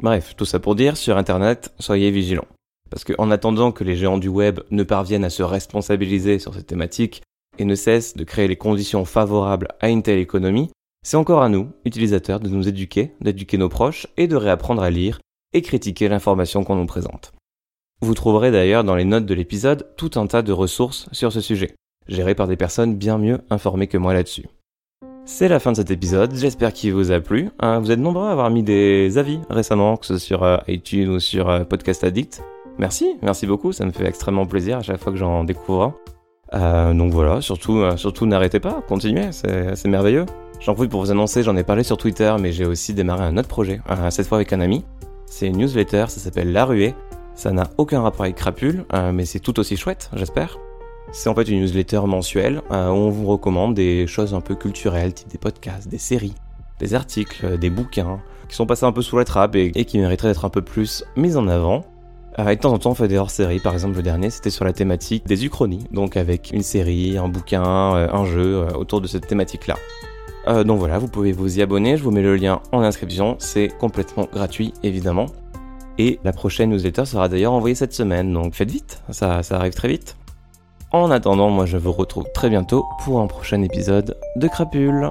Bref, 0.00 0.34
tout 0.36 0.46
ça 0.46 0.58
pour 0.58 0.74
dire, 0.74 0.96
sur 0.96 1.18
Internet, 1.18 1.72
soyez 1.78 2.10
vigilants. 2.10 2.48
Parce 2.90 3.04
qu'en 3.04 3.30
attendant 3.30 3.70
que 3.70 3.84
les 3.84 3.96
géants 3.96 4.18
du 4.18 4.28
web 4.28 4.60
ne 4.70 4.82
parviennent 4.82 5.24
à 5.24 5.30
se 5.30 5.42
responsabiliser 5.42 6.38
sur 6.38 6.54
cette 6.54 6.66
thématique 6.66 7.22
et 7.58 7.64
ne 7.64 7.74
cessent 7.74 8.16
de 8.16 8.24
créer 8.24 8.48
les 8.48 8.56
conditions 8.56 9.04
favorables 9.04 9.68
à 9.80 9.90
une 9.90 10.02
telle 10.02 10.18
économie, 10.18 10.70
c'est 11.02 11.16
encore 11.16 11.42
à 11.42 11.48
nous, 11.48 11.70
utilisateurs, 11.84 12.40
de 12.40 12.48
nous 12.48 12.68
éduquer, 12.68 13.14
d'éduquer 13.20 13.56
nos 13.56 13.68
proches 13.68 14.06
et 14.16 14.28
de 14.28 14.36
réapprendre 14.36 14.82
à 14.82 14.90
lire 14.90 15.20
et 15.52 15.62
critiquer 15.62 16.08
l'information 16.08 16.62
qu'on 16.62 16.76
nous 16.76 16.86
présente. 16.86 17.32
Vous 18.02 18.14
trouverez 18.14 18.50
d'ailleurs 18.50 18.84
dans 18.84 18.94
les 18.94 19.04
notes 19.04 19.26
de 19.26 19.34
l'épisode 19.34 19.86
tout 19.96 20.10
un 20.16 20.26
tas 20.26 20.42
de 20.42 20.52
ressources 20.52 21.08
sur 21.12 21.32
ce 21.32 21.40
sujet, 21.40 21.74
gérées 22.06 22.34
par 22.34 22.48
des 22.48 22.56
personnes 22.56 22.96
bien 22.96 23.18
mieux 23.18 23.40
informées 23.50 23.88
que 23.88 23.98
moi 23.98 24.14
là-dessus. 24.14 24.46
C'est 25.26 25.48
la 25.48 25.60
fin 25.60 25.72
de 25.72 25.76
cet 25.76 25.90
épisode, 25.90 26.34
j'espère 26.34 26.72
qu'il 26.72 26.92
vous 26.92 27.12
a 27.12 27.20
plu. 27.20 27.50
Euh, 27.62 27.78
vous 27.78 27.90
êtes 27.90 27.98
nombreux 27.98 28.26
à 28.26 28.32
avoir 28.32 28.50
mis 28.50 28.62
des 28.62 29.16
avis 29.18 29.40
récemment, 29.48 29.96
que 29.96 30.06
ce 30.06 30.18
soit 30.18 30.26
sur 30.26 30.42
euh, 30.42 30.56
iTunes 30.66 31.08
ou 31.08 31.20
sur 31.20 31.48
euh, 31.48 31.64
Podcast 31.64 32.04
Addict. 32.04 32.42
Merci, 32.78 33.16
merci 33.22 33.46
beaucoup, 33.46 33.72
ça 33.72 33.84
me 33.84 33.90
fait 33.90 34.06
extrêmement 34.06 34.46
plaisir 34.46 34.78
à 34.78 34.82
chaque 34.82 35.00
fois 35.00 35.12
que 35.12 35.18
j'en 35.18 35.44
découvre 35.44 35.82
un. 35.82 35.94
Donc 36.52 37.12
voilà, 37.12 37.40
surtout, 37.40 37.82
surtout 37.96 38.26
n'arrêtez 38.26 38.60
pas, 38.60 38.82
continuez, 38.88 39.30
c'est 39.32 39.86
merveilleux. 39.86 40.26
J'en 40.60 40.74
profite 40.74 40.90
pour 40.90 41.00
vous 41.00 41.10
annoncer, 41.10 41.42
j'en 41.42 41.56
ai 41.56 41.64
parlé 41.64 41.82
sur 41.82 41.96
Twitter, 41.96 42.34
mais 42.38 42.52
j'ai 42.52 42.66
aussi 42.66 42.92
démarré 42.92 43.24
un 43.24 43.38
autre 43.38 43.48
projet, 43.48 43.80
euh, 43.90 44.10
cette 44.10 44.26
fois 44.26 44.36
avec 44.36 44.52
un 44.52 44.60
ami. 44.60 44.84
C'est 45.24 45.46
une 45.46 45.56
newsletter, 45.56 46.04
ça 46.08 46.20
s'appelle 46.20 46.52
La 46.52 46.66
Ruée. 46.66 46.94
Ça 47.34 47.50
n'a 47.50 47.70
aucun 47.78 48.02
rapport 48.02 48.24
avec 48.24 48.36
Crapule, 48.36 48.84
euh, 48.92 49.10
mais 49.10 49.24
c'est 49.24 49.40
tout 49.40 49.58
aussi 49.58 49.78
chouette, 49.78 50.10
j'espère. 50.12 50.58
C'est 51.12 51.30
en 51.30 51.34
fait 51.34 51.48
une 51.48 51.60
newsletter 51.60 52.02
mensuelle 52.06 52.60
euh, 52.70 52.90
où 52.90 52.92
on 52.92 53.08
vous 53.08 53.26
recommande 53.26 53.72
des 53.72 54.06
choses 54.06 54.34
un 54.34 54.42
peu 54.42 54.54
culturelles, 54.54 55.14
type 55.14 55.28
des 55.28 55.38
podcasts, 55.38 55.88
des 55.88 55.98
séries, 55.98 56.34
des 56.78 56.92
articles, 56.92 57.56
des 57.56 57.70
bouquins, 57.70 58.20
qui 58.50 58.54
sont 58.54 58.66
passés 58.66 58.84
un 58.84 58.92
peu 58.92 59.00
sous 59.00 59.16
la 59.16 59.24
trappe 59.24 59.56
et, 59.56 59.72
qui 59.86 59.98
mériteraient 59.98 60.28
d'être 60.28 60.44
un 60.44 60.50
peu 60.50 60.62
plus 60.62 61.04
mis 61.16 61.38
en 61.38 61.48
avant. 61.48 61.86
Et 62.38 62.56
de 62.56 62.60
temps 62.60 62.72
en 62.72 62.78
temps, 62.78 62.90
on 62.90 62.94
fait 62.94 63.08
des 63.08 63.18
hors-séries. 63.18 63.60
Par 63.60 63.72
exemple, 63.74 63.96
le 63.96 64.02
dernier, 64.02 64.30
c'était 64.30 64.50
sur 64.50 64.64
la 64.64 64.72
thématique 64.72 65.26
des 65.26 65.44
Uchronies, 65.44 65.84
donc 65.92 66.16
avec 66.16 66.50
une 66.52 66.62
série, 66.62 67.18
un 67.18 67.28
bouquin, 67.28 67.62
un 67.62 68.24
jeu 68.24 68.66
autour 68.74 69.00
de 69.00 69.06
cette 69.06 69.26
thématique-là. 69.26 69.76
Euh, 70.48 70.64
donc 70.64 70.78
voilà, 70.78 70.98
vous 70.98 71.08
pouvez 71.08 71.32
vous 71.32 71.58
y 71.58 71.62
abonner, 71.62 71.96
je 71.96 72.02
vous 72.02 72.10
mets 72.10 72.22
le 72.22 72.36
lien 72.36 72.60
en 72.72 72.80
inscription, 72.80 73.36
c'est 73.38 73.68
complètement 73.68 74.26
gratuit 74.32 74.72
évidemment. 74.82 75.26
Et 75.98 76.18
la 76.24 76.32
prochaine 76.32 76.70
newsletter 76.70 77.04
sera 77.04 77.28
d'ailleurs 77.28 77.52
envoyée 77.52 77.74
cette 77.74 77.92
semaine, 77.92 78.32
donc 78.32 78.54
faites 78.54 78.70
vite, 78.70 79.02
ça, 79.10 79.42
ça 79.42 79.56
arrive 79.56 79.74
très 79.74 79.88
vite. 79.88 80.16
En 80.92 81.10
attendant, 81.10 81.50
moi 81.50 81.66
je 81.66 81.76
vous 81.76 81.92
retrouve 81.92 82.24
très 82.32 82.48
bientôt 82.48 82.86
pour 83.04 83.20
un 83.20 83.26
prochain 83.26 83.62
épisode 83.62 84.16
de 84.36 84.48
Crapule. 84.48 85.10